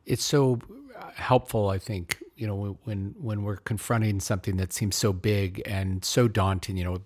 it's 0.06 0.24
so 0.24 0.58
uh, 0.98 1.10
helpful 1.14 1.68
i 1.68 1.78
think 1.78 2.22
you 2.36 2.46
know 2.46 2.78
when 2.84 3.14
when 3.18 3.42
we're 3.42 3.56
confronting 3.56 4.20
something 4.20 4.56
that 4.56 4.72
seems 4.72 4.96
so 4.96 5.12
big 5.12 5.62
and 5.66 6.04
so 6.04 6.26
daunting 6.26 6.76
you 6.76 6.84
know 6.84 6.98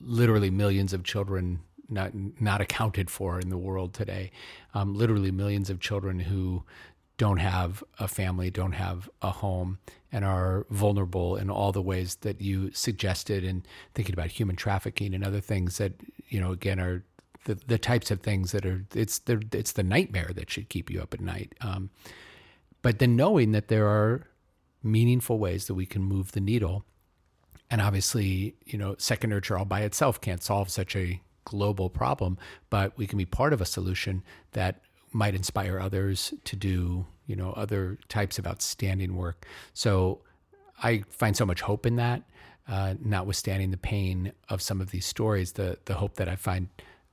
literally 0.00 0.50
millions 0.50 0.92
of 0.92 1.02
children 1.02 1.60
not 1.88 2.12
not 2.40 2.60
accounted 2.60 3.10
for 3.10 3.38
in 3.40 3.48
the 3.48 3.58
world 3.58 3.94
today. 3.94 4.30
Um, 4.74 4.94
literally 4.94 5.30
millions 5.30 5.70
of 5.70 5.80
children 5.80 6.20
who 6.20 6.64
don't 7.18 7.38
have 7.38 7.82
a 7.98 8.08
family 8.08 8.50
don't 8.50 8.72
have 8.72 9.08
a 9.22 9.30
home 9.30 9.78
and 10.12 10.24
are 10.24 10.66
vulnerable 10.70 11.36
in 11.36 11.48
all 11.48 11.72
the 11.72 11.82
ways 11.82 12.16
that 12.16 12.40
you 12.40 12.70
suggested 12.72 13.42
and 13.42 13.66
thinking 13.94 14.14
about 14.14 14.30
human 14.30 14.56
trafficking 14.56 15.14
and 15.14 15.24
other 15.24 15.40
things 15.40 15.78
that 15.78 15.92
you 16.28 16.40
know 16.40 16.52
again 16.52 16.78
are 16.78 17.04
the, 17.44 17.54
the 17.66 17.78
types 17.78 18.10
of 18.10 18.20
things 18.20 18.52
that 18.52 18.66
are 18.66 18.84
it's 18.94 19.18
the 19.20 19.42
it's 19.52 19.72
the 19.72 19.82
nightmare 19.82 20.30
that 20.34 20.50
should 20.50 20.68
keep 20.68 20.90
you 20.90 21.00
up 21.00 21.14
at 21.14 21.20
night. 21.20 21.54
Um, 21.60 21.90
but 22.82 22.98
then 22.98 23.16
knowing 23.16 23.52
that 23.52 23.68
there 23.68 23.86
are 23.86 24.26
meaningful 24.82 25.38
ways 25.38 25.66
that 25.66 25.74
we 25.74 25.86
can 25.86 26.02
move 26.02 26.32
the 26.32 26.40
needle 26.40 26.84
and 27.70 27.80
obviously 27.80 28.54
you 28.64 28.78
know 28.78 28.94
second 28.98 29.30
nurture 29.30 29.58
all 29.58 29.64
by 29.64 29.80
itself 29.80 30.20
can't 30.20 30.42
solve 30.42 30.70
such 30.70 30.94
a 30.94 31.20
global 31.46 31.88
problem, 31.88 32.36
but 32.68 32.96
we 32.98 33.06
can 33.06 33.16
be 33.16 33.24
part 33.24 33.52
of 33.52 33.60
a 33.60 33.64
solution 33.64 34.22
that 34.52 34.82
might 35.12 35.34
inspire 35.34 35.78
others 35.80 36.34
to 36.44 36.56
do, 36.56 37.06
you 37.26 37.36
know, 37.36 37.52
other 37.52 37.98
types 38.08 38.38
of 38.38 38.46
outstanding 38.46 39.16
work. 39.16 39.46
So 39.72 40.20
I 40.82 41.04
find 41.08 41.34
so 41.36 41.46
much 41.46 41.62
hope 41.62 41.86
in 41.86 41.96
that, 41.96 42.22
uh, 42.68 42.94
notwithstanding 43.00 43.70
the 43.70 43.78
pain 43.78 44.32
of 44.48 44.60
some 44.60 44.82
of 44.82 44.90
these 44.90 45.06
stories. 45.06 45.52
The 45.52 45.78
the 45.84 45.94
hope 45.94 46.16
that 46.16 46.28
I 46.28 46.36
find 46.36 46.68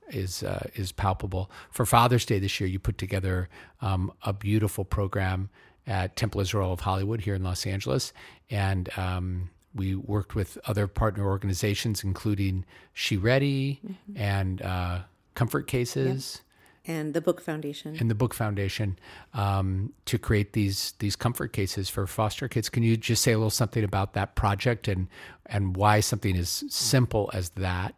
is 0.08 0.42
uh, 0.42 0.66
is 0.74 0.92
palpable. 0.92 1.50
For 1.70 1.86
Father's 1.86 2.26
Day 2.26 2.38
this 2.38 2.60
year, 2.60 2.68
you 2.68 2.78
put 2.78 2.98
together 2.98 3.48
um, 3.80 4.12
a 4.22 4.32
beautiful 4.32 4.84
program 4.84 5.48
at 5.86 6.16
Temple 6.16 6.40
Israel 6.40 6.72
of 6.72 6.80
Hollywood 6.80 7.20
here 7.22 7.34
in 7.34 7.42
Los 7.42 7.66
Angeles, 7.66 8.12
and 8.50 8.88
um, 8.98 9.50
we 9.74 9.94
worked 9.94 10.34
with 10.34 10.58
other 10.66 10.86
partner 10.86 11.26
organizations, 11.26 12.04
including 12.04 12.64
She 12.92 13.16
Ready 13.16 13.80
and 14.14 14.62
uh, 14.62 15.00
Comfort 15.34 15.66
Cases 15.66 16.42
And 16.86 17.14
the 17.14 17.20
Book 17.20 17.40
Foundation. 17.40 17.96
and 17.98 18.10
the 18.10 18.14
Book 18.14 18.34
Foundation 18.34 18.98
um, 19.32 19.92
to 20.04 20.18
create 20.18 20.52
these 20.52 20.92
these 20.98 21.16
comfort 21.16 21.52
cases 21.52 21.88
for 21.88 22.06
foster 22.06 22.46
kids. 22.46 22.68
Can 22.68 22.82
you 22.82 22.96
just 22.96 23.22
say 23.22 23.32
a 23.32 23.38
little 23.38 23.50
something 23.50 23.82
about 23.82 24.12
that 24.12 24.34
project 24.34 24.86
and 24.86 25.08
and 25.46 25.76
why 25.76 26.00
something 26.00 26.36
as 26.36 26.64
simple 26.68 27.30
as 27.32 27.50
that, 27.50 27.94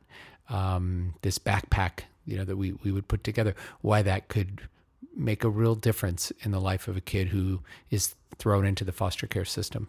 um, 0.49 1.15
this 1.23 1.39
backpack, 1.39 2.05
you 2.25 2.37
know, 2.37 2.45
that 2.45 2.57
we 2.57 2.73
we 2.85 2.93
would 2.93 3.09
put 3.09 3.25
together, 3.25 3.55
why 3.81 4.03
that 4.03 4.29
could 4.29 4.63
make 5.17 5.45
a 5.45 5.49
real 5.49 5.75
difference 5.75 6.31
in 6.41 6.51
the 6.53 6.61
life 6.61 6.89
of 6.89 6.97
a 6.97 7.01
kid 7.01 7.29
who 7.29 7.61
is 7.91 8.15
thrown 8.39 8.65
into 8.65 8.85
the 8.85 8.93
foster 8.93 9.27
care 9.27 9.45
system. 9.47 9.89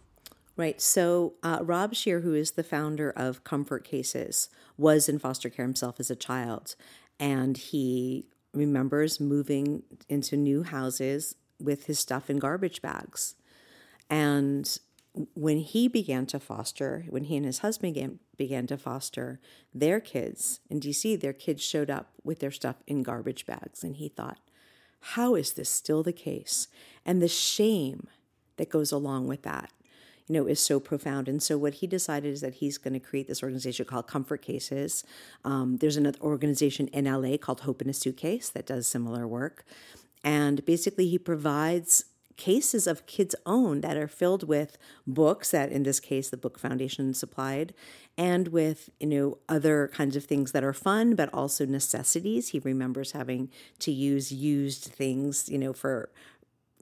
Right. 0.57 0.81
So, 0.81 1.35
uh, 1.43 1.59
Rob 1.61 1.93
Scheer, 1.93 2.21
who 2.21 2.33
is 2.33 2.51
the 2.51 2.63
founder 2.63 3.11
of 3.11 3.43
Comfort 3.43 3.83
Cases, 3.83 4.49
was 4.75 5.07
in 5.07 5.19
foster 5.19 5.51
care 5.51 5.65
himself 5.65 5.99
as 5.99 6.09
a 6.09 6.15
child. 6.15 6.75
And 7.19 7.55
he 7.55 8.25
remembers 8.53 9.19
moving 9.19 9.83
into 10.09 10.35
new 10.35 10.63
houses 10.63 11.35
with 11.59 11.85
his 11.85 11.99
stuff 11.99 12.27
in 12.27 12.39
garbage 12.39 12.81
bags. 12.81 13.35
And 14.09 14.79
when 15.35 15.59
he 15.59 15.87
began 15.87 16.25
to 16.27 16.39
foster, 16.39 17.05
when 17.07 17.25
he 17.25 17.37
and 17.37 17.45
his 17.45 17.59
husband 17.59 17.93
began, 17.93 18.19
began 18.35 18.67
to 18.67 18.77
foster 18.77 19.39
their 19.73 19.99
kids 19.99 20.59
in 20.69 20.79
DC, 20.79 21.19
their 21.19 21.33
kids 21.33 21.63
showed 21.63 21.89
up 21.91 22.09
with 22.23 22.39
their 22.39 22.51
stuff 22.51 22.77
in 22.87 23.03
garbage 23.03 23.45
bags. 23.45 23.83
And 23.83 23.95
he 23.95 24.09
thought, 24.09 24.39
how 24.99 25.35
is 25.35 25.53
this 25.53 25.69
still 25.69 26.01
the 26.01 26.13
case? 26.13 26.67
And 27.05 27.21
the 27.21 27.27
shame 27.27 28.07
that 28.57 28.69
goes 28.69 28.91
along 28.91 29.27
with 29.27 29.43
that, 29.43 29.71
you 30.27 30.33
know, 30.33 30.45
is 30.45 30.59
so 30.59 30.79
profound. 30.79 31.27
And 31.27 31.41
so 31.41 31.57
what 31.57 31.75
he 31.75 31.87
decided 31.87 32.33
is 32.33 32.41
that 32.41 32.55
he's 32.55 32.77
going 32.77 32.93
to 32.93 32.99
create 32.99 33.27
this 33.27 33.41
organization 33.41 33.85
called 33.85 34.07
Comfort 34.07 34.41
Cases. 34.41 35.03
Um, 35.45 35.77
there's 35.77 35.97
another 35.97 36.19
organization 36.19 36.87
in 36.89 37.05
LA 37.05 37.37
called 37.37 37.61
Hope 37.61 37.81
in 37.81 37.89
a 37.89 37.93
Suitcase 37.93 38.49
that 38.49 38.65
does 38.65 38.87
similar 38.87 39.27
work. 39.27 39.65
And 40.23 40.65
basically, 40.65 41.07
he 41.07 41.17
provides 41.17 42.05
cases 42.35 42.85
of 42.85 43.05
kids' 43.07 43.35
own 43.45 43.81
that 43.81 43.97
are 43.97 44.07
filled 44.07 44.47
with 44.47 44.77
books 45.05 45.51
that, 45.51 45.71
in 45.71 45.83
this 45.83 45.99
case, 45.99 46.29
the 46.29 46.37
Book 46.37 46.59
Foundation 46.59 47.13
supplied, 47.13 47.73
and 48.17 48.49
with 48.49 48.89
you 48.99 49.07
know 49.07 49.37
other 49.49 49.89
kinds 49.93 50.15
of 50.15 50.25
things 50.25 50.51
that 50.51 50.63
are 50.63 50.73
fun, 50.73 51.15
but 51.15 51.33
also 51.33 51.65
necessities. 51.65 52.49
He 52.49 52.59
remembers 52.59 53.11
having 53.11 53.49
to 53.79 53.91
use 53.91 54.31
used 54.31 54.85
things, 54.85 55.49
you 55.49 55.57
know, 55.57 55.73
for 55.73 56.09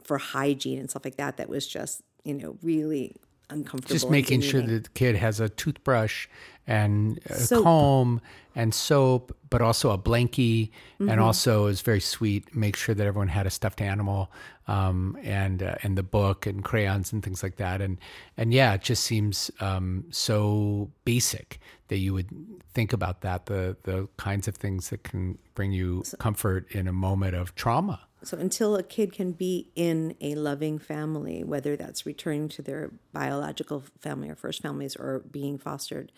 for 0.04 0.18
hygiene 0.18 0.80
and 0.80 0.90
stuff 0.90 1.06
like 1.06 1.18
that. 1.18 1.38
That 1.38 1.50
was 1.50 1.68
just 1.68 2.02
you 2.24 2.34
know 2.34 2.58
really 2.62 3.16
uncomfortable. 3.50 3.94
Just 3.94 4.10
making 4.10 4.42
sure 4.42 4.62
that 4.62 4.84
the 4.86 4.90
kid 4.92 5.16
has 5.16 5.40
a 5.40 5.50
toothbrush 5.50 6.28
and 6.68 7.20
a 7.28 7.36
Soap. 7.36 7.64
comb 7.64 8.22
and 8.56 8.74
soap, 8.74 9.36
but 9.50 9.62
also 9.62 9.92
a 9.92 9.98
blankie, 9.98 10.72
Mm-hmm. 11.00 11.10
and 11.10 11.20
also 11.20 11.68
is 11.68 11.82
very 11.82 12.00
sweet. 12.00 12.56
Make 12.56 12.78
sure 12.78 12.96
that 12.96 13.06
everyone 13.06 13.28
had 13.28 13.46
a 13.46 13.50
stuffed 13.50 13.82
animal, 13.82 14.32
um, 14.68 15.18
and 15.24 15.62
uh, 15.62 15.76
and 15.84 15.98
the 15.98 16.04
book 16.04 16.46
and 16.48 16.64
crayons 16.64 17.12
and 17.12 17.22
things 17.22 17.44
like 17.44 17.58
that. 17.58 17.82
And 17.82 17.98
and 18.38 18.54
yeah, 18.54 18.74
it 18.76 18.82
just 18.82 19.04
seems 19.04 19.52
um, 19.60 20.06
so 20.10 20.90
basic 21.04 21.60
that 21.90 21.98
you 21.98 22.14
would 22.14 22.30
think 22.74 22.94
about 22.94 23.22
that 23.22 23.48
the 23.48 23.76
the 23.84 24.08
kinds 24.18 24.48
of 24.48 24.56
things 24.56 24.90
that 24.90 25.04
can 25.04 25.38
bring 25.54 25.74
you 25.74 26.04
comfort 26.18 26.66
in 26.72 26.88
a 26.88 26.94
moment 26.94 27.36
of 27.36 27.54
trauma. 27.56 28.00
So 28.26 28.38
until 28.38 28.76
a 28.76 28.84
kid 28.84 29.14
can 29.14 29.34
be 29.34 29.70
in 29.76 30.16
a 30.20 30.34
loving 30.34 30.80
family, 30.80 31.44
whether 31.44 31.76
that's 31.76 32.08
returning 32.08 32.50
to 32.50 32.64
their 32.64 32.92
biological 33.14 33.84
family 34.00 34.30
or 34.30 34.36
first 34.36 34.64
families 34.64 34.96
or 34.96 35.20
being 35.20 35.60
fostered, 35.60 36.12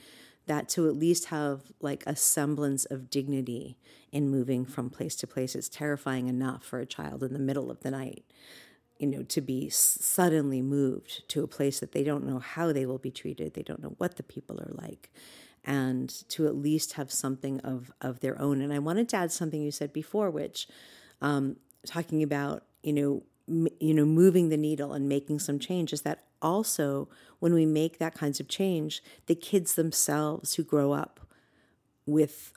that 0.45 0.69
to 0.69 0.87
at 0.87 0.95
least 0.95 1.25
have 1.25 1.73
like 1.81 2.03
a 2.07 2.15
semblance 2.15 2.85
of 2.85 3.09
dignity 3.09 3.77
in 4.13 4.29
moving 4.29 4.65
from 4.65 4.89
place 4.89 5.15
to 5.17 5.27
place 5.27 5.53
is 5.53 5.67
terrifying 5.67 6.27
enough 6.27 6.63
for 6.63 6.79
a 6.79 6.85
child 6.85 7.23
in 7.23 7.33
the 7.33 7.39
middle 7.39 7.69
of 7.69 7.81
the 7.81 7.91
night. 7.91 8.23
You 8.97 9.07
know, 9.07 9.23
to 9.23 9.41
be 9.41 9.69
suddenly 9.69 10.61
moved 10.61 11.27
to 11.27 11.43
a 11.43 11.47
place 11.47 11.81
that 11.81 11.91
they 11.91 12.03
don't 12.03 12.25
know 12.25 12.39
how 12.39 12.71
they 12.71 12.85
will 12.85 12.97
be 12.97 13.11
treated, 13.11 13.53
they 13.53 13.63
don't 13.63 13.83
know 13.83 13.95
what 13.97 14.15
the 14.15 14.23
people 14.23 14.59
are 14.61 14.71
like, 14.71 15.11
and 15.65 16.09
to 16.29 16.47
at 16.47 16.55
least 16.55 16.93
have 16.93 17.11
something 17.11 17.59
of 17.59 17.91
of 17.99 18.21
their 18.21 18.41
own. 18.41 18.61
And 18.61 18.71
I 18.71 18.79
wanted 18.79 19.09
to 19.09 19.17
add 19.17 19.31
something 19.33 19.61
you 19.61 19.71
said 19.71 19.91
before, 19.91 20.31
which 20.31 20.67
um, 21.21 21.57
talking 21.87 22.21
about 22.21 22.63
you 22.83 22.93
know 22.93 23.23
m- 23.49 23.67
you 23.79 23.93
know 23.93 24.05
moving 24.05 24.49
the 24.49 24.57
needle 24.57 24.93
and 24.93 25.09
making 25.09 25.39
some 25.39 25.59
change 25.59 25.93
is 25.93 26.01
that 26.01 26.23
also 26.41 27.07
when 27.39 27.53
we 27.53 27.65
make 27.65 27.97
that 27.97 28.13
kinds 28.13 28.39
of 28.39 28.47
change 28.47 29.01
the 29.25 29.35
kids 29.35 29.75
themselves 29.75 30.55
who 30.55 30.63
grow 30.63 30.91
up 30.91 31.19
with 32.05 32.53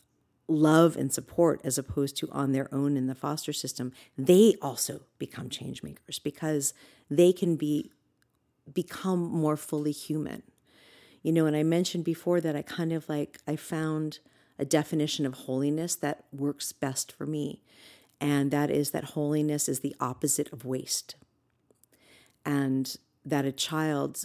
love 0.49 0.97
and 0.97 1.13
support 1.13 1.61
as 1.65 1.79
opposed 1.79 2.17
to 2.17 2.29
on 2.31 2.53
their 2.53 2.73
own 2.75 2.97
in 2.97 3.07
the 3.07 3.15
foster 3.15 3.53
system 3.53 3.93
they 4.19 4.55
also 4.61 5.03
become 5.19 5.49
change 5.49 5.83
makers 5.83 6.19
because 6.19 6.75
they 7.09 7.33
can 7.33 7.57
be 7.57 7.91
become 8.73 9.19
more 9.19 9.57
fully 9.57 9.91
human. 9.91 10.43
You 11.23 11.33
know 11.33 11.47
and 11.47 11.57
i 11.57 11.63
mentioned 11.63 12.05
before 12.05 12.41
that 12.41 12.57
i 12.57 12.63
kind 12.63 12.93
of 12.93 13.09
like 13.09 13.39
i 13.47 13.55
found 13.55 14.21
a 14.59 14.65
definition 14.65 15.27
of 15.27 15.35
holiness 15.35 15.95
that 15.97 16.25
works 16.33 16.73
best 16.73 17.13
for 17.13 17.27
me 17.27 17.63
and 18.21 18.51
that 18.51 18.71
is 18.71 18.91
that 18.91 19.05
holiness 19.05 19.69
is 19.69 19.81
the 19.81 19.95
opposite 20.01 20.53
of 20.53 20.65
waste 20.65 21.15
and 22.45 22.97
that 23.25 23.45
a 23.45 23.53
child 23.53 24.25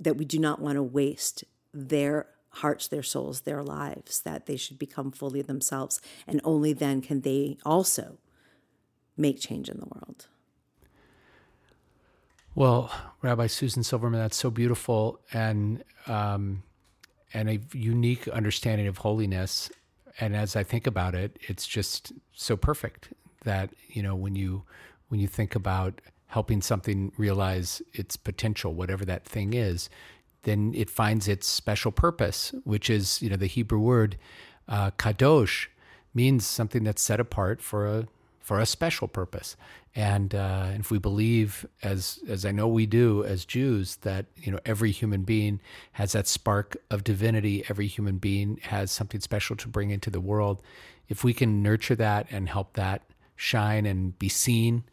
that 0.00 0.16
we 0.16 0.24
do 0.24 0.38
not 0.38 0.60
want 0.60 0.76
to 0.76 0.82
waste 0.82 1.44
their 1.72 2.26
hearts 2.50 2.88
their 2.88 3.02
souls 3.02 3.42
their 3.42 3.62
lives 3.62 4.22
that 4.22 4.46
they 4.46 4.56
should 4.56 4.78
become 4.78 5.10
fully 5.10 5.42
themselves 5.42 6.00
and 6.26 6.40
only 6.44 6.72
then 6.72 7.00
can 7.02 7.20
they 7.20 7.58
also 7.64 8.18
make 9.16 9.38
change 9.38 9.68
in 9.68 9.78
the 9.78 9.86
world 9.86 10.26
Well, 12.56 12.90
Rabbi 13.20 13.48
Susan 13.48 13.82
Silverman, 13.82 14.18
that's 14.18 14.36
so 14.38 14.50
beautiful 14.50 15.20
and 15.30 15.84
um, 16.06 16.62
and 17.34 17.50
a 17.50 17.60
unique 17.74 18.26
understanding 18.28 18.86
of 18.86 18.96
holiness. 18.96 19.70
And 20.20 20.34
as 20.34 20.56
I 20.56 20.62
think 20.62 20.86
about 20.86 21.14
it, 21.14 21.38
it's 21.42 21.66
just 21.66 22.12
so 22.32 22.56
perfect 22.56 23.10
that 23.44 23.70
you 23.88 24.02
know 24.02 24.14
when 24.14 24.34
you 24.34 24.64
when 25.08 25.20
you 25.20 25.28
think 25.28 25.54
about 25.54 26.00
helping 26.28 26.60
something 26.60 27.12
realize 27.16 27.80
its 27.92 28.16
potential, 28.16 28.74
whatever 28.74 29.04
that 29.04 29.24
thing 29.24 29.54
is, 29.54 29.88
then 30.42 30.72
it 30.74 30.90
finds 30.90 31.28
its 31.28 31.46
special 31.46 31.92
purpose, 31.92 32.54
which 32.64 32.90
is 32.90 33.20
you 33.22 33.30
know 33.30 33.36
the 33.36 33.46
Hebrew 33.46 33.78
word 33.78 34.16
uh, 34.68 34.90
kadosh 34.92 35.66
means 36.14 36.46
something 36.46 36.84
that's 36.84 37.02
set 37.02 37.20
apart 37.20 37.60
for 37.60 37.86
a 37.86 38.06
for 38.46 38.60
a 38.60 38.66
special 38.66 39.08
purpose. 39.08 39.56
And 39.96 40.32
uh, 40.32 40.68
if 40.78 40.92
we 40.92 40.98
believe, 40.98 41.66
as 41.82 42.20
as 42.28 42.44
I 42.44 42.52
know 42.52 42.68
we 42.68 42.86
do 42.86 43.24
as 43.24 43.44
Jews, 43.44 43.96
that 44.02 44.26
you 44.36 44.52
know 44.52 44.60
every 44.64 44.92
human 44.92 45.22
being 45.22 45.60
has 45.92 46.12
that 46.12 46.28
spark 46.28 46.76
of 46.88 47.02
divinity, 47.02 47.64
every 47.68 47.88
human 47.88 48.18
being 48.18 48.60
has 48.62 48.92
something 48.92 49.20
special 49.20 49.56
to 49.56 49.66
bring 49.66 49.90
into 49.90 50.10
the 50.10 50.20
world. 50.20 50.62
If 51.08 51.24
we 51.24 51.34
can 51.34 51.60
nurture 51.60 51.96
that 51.96 52.28
and 52.30 52.48
help 52.48 52.74
that 52.74 53.02
shine 53.34 53.84
and 53.84 54.16
be 54.16 54.28
seen, 54.28 54.84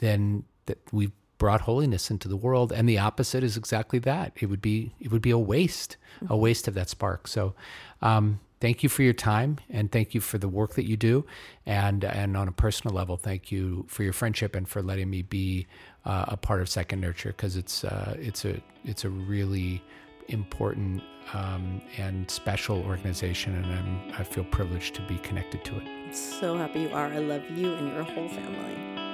then 0.00 0.44
that 0.66 0.76
we've 0.92 1.12
brought 1.38 1.62
holiness 1.62 2.10
into 2.10 2.28
the 2.28 2.36
world. 2.36 2.72
And 2.72 2.86
the 2.86 2.98
opposite 2.98 3.42
is 3.42 3.56
exactly 3.56 4.00
that. 4.00 4.32
It 4.36 4.50
would 4.50 4.60
be 4.60 4.92
it 5.00 5.10
would 5.10 5.22
be 5.22 5.30
a 5.30 5.38
waste, 5.38 5.96
a 6.28 6.36
waste 6.36 6.68
of 6.68 6.74
that 6.74 6.90
spark. 6.90 7.26
So. 7.26 7.54
Um, 8.02 8.40
thank 8.60 8.82
you 8.82 8.88
for 8.88 9.02
your 9.02 9.12
time 9.12 9.58
and 9.70 9.90
thank 9.90 10.14
you 10.14 10.20
for 10.20 10.38
the 10.38 10.48
work 10.48 10.74
that 10.74 10.86
you 10.86 10.96
do. 10.96 11.24
And 11.66 12.04
and 12.04 12.36
on 12.36 12.48
a 12.48 12.52
personal 12.52 12.94
level 12.94 13.16
thank 13.16 13.52
you 13.52 13.86
for 13.88 14.02
your 14.02 14.12
friendship 14.12 14.54
and 14.54 14.68
for 14.68 14.82
letting 14.82 15.10
me 15.10 15.22
be 15.22 15.66
uh, 16.04 16.26
a 16.28 16.36
part 16.36 16.60
of 16.60 16.68
second 16.68 17.00
nurture 17.00 17.30
because 17.30 17.56
it's 17.56 17.84
uh, 17.84 18.16
it's 18.18 18.44
a 18.44 18.60
it's 18.84 19.04
a 19.04 19.10
really 19.10 19.82
important 20.28 21.02
um, 21.32 21.80
and 21.96 22.30
special 22.30 22.82
organization 22.82 23.54
and 23.54 23.66
I'm, 23.66 24.20
I 24.20 24.24
feel 24.24 24.44
privileged 24.44 24.94
to 24.96 25.02
be 25.02 25.18
connected 25.18 25.64
to 25.64 25.76
it. 25.76 25.82
I'm 25.86 26.12
so 26.12 26.56
happy 26.56 26.80
you 26.82 26.90
are. 26.90 27.06
I 27.06 27.18
love 27.18 27.48
you 27.50 27.74
and 27.74 27.92
your 27.92 28.02
whole 28.02 28.28
family 28.28 29.07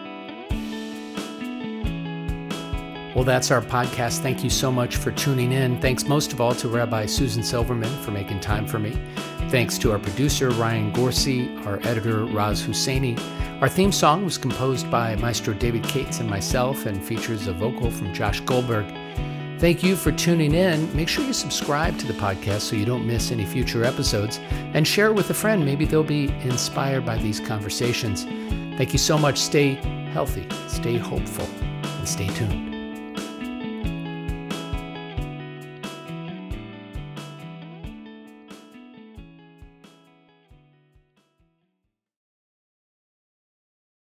Well, 3.14 3.24
that's 3.24 3.52
our 3.52 3.62
podcast. 3.62 4.20
Thank 4.20 4.42
you 4.42 4.50
so 4.50 4.72
much 4.72 4.96
for 4.96 5.12
tuning 5.12 5.52
in. 5.52 5.80
Thanks 5.80 6.04
most 6.04 6.32
of 6.32 6.40
all 6.40 6.52
to 6.56 6.68
Rabbi 6.68 7.06
Susan 7.06 7.44
Silverman 7.44 7.90
for 8.02 8.10
making 8.10 8.40
time 8.40 8.66
for 8.66 8.80
me. 8.80 8.98
Thanks 9.50 9.78
to 9.78 9.92
our 9.92 10.00
producer, 10.00 10.50
Ryan 10.50 10.92
Gorsey, 10.92 11.64
our 11.64 11.78
editor, 11.84 12.24
Raz 12.24 12.60
Husseini. 12.60 13.16
Our 13.60 13.68
theme 13.68 13.92
song 13.92 14.24
was 14.24 14.36
composed 14.36 14.90
by 14.90 15.14
Maestro 15.14 15.54
David 15.54 15.84
Cates 15.84 16.18
and 16.18 16.28
myself 16.28 16.86
and 16.86 17.02
features 17.02 17.46
a 17.46 17.52
vocal 17.52 17.88
from 17.88 18.12
Josh 18.12 18.40
Goldberg. 18.40 18.86
Thank 19.60 19.84
you 19.84 19.94
for 19.94 20.10
tuning 20.10 20.52
in. 20.52 20.94
Make 20.96 21.08
sure 21.08 21.24
you 21.24 21.32
subscribe 21.32 21.96
to 22.00 22.06
the 22.08 22.14
podcast 22.14 22.62
so 22.62 22.74
you 22.74 22.84
don't 22.84 23.06
miss 23.06 23.30
any 23.30 23.46
future 23.46 23.84
episodes 23.84 24.40
and 24.50 24.84
share 24.84 25.06
it 25.06 25.14
with 25.14 25.30
a 25.30 25.34
friend. 25.34 25.64
Maybe 25.64 25.84
they'll 25.84 26.02
be 26.02 26.30
inspired 26.42 27.06
by 27.06 27.16
these 27.18 27.38
conversations. 27.38 28.24
Thank 28.76 28.92
you 28.92 28.98
so 28.98 29.16
much. 29.16 29.38
Stay 29.38 29.74
healthy, 30.12 30.48
stay 30.66 30.98
hopeful, 30.98 31.46
and 31.84 32.08
stay 32.08 32.26
tuned. 32.26 32.73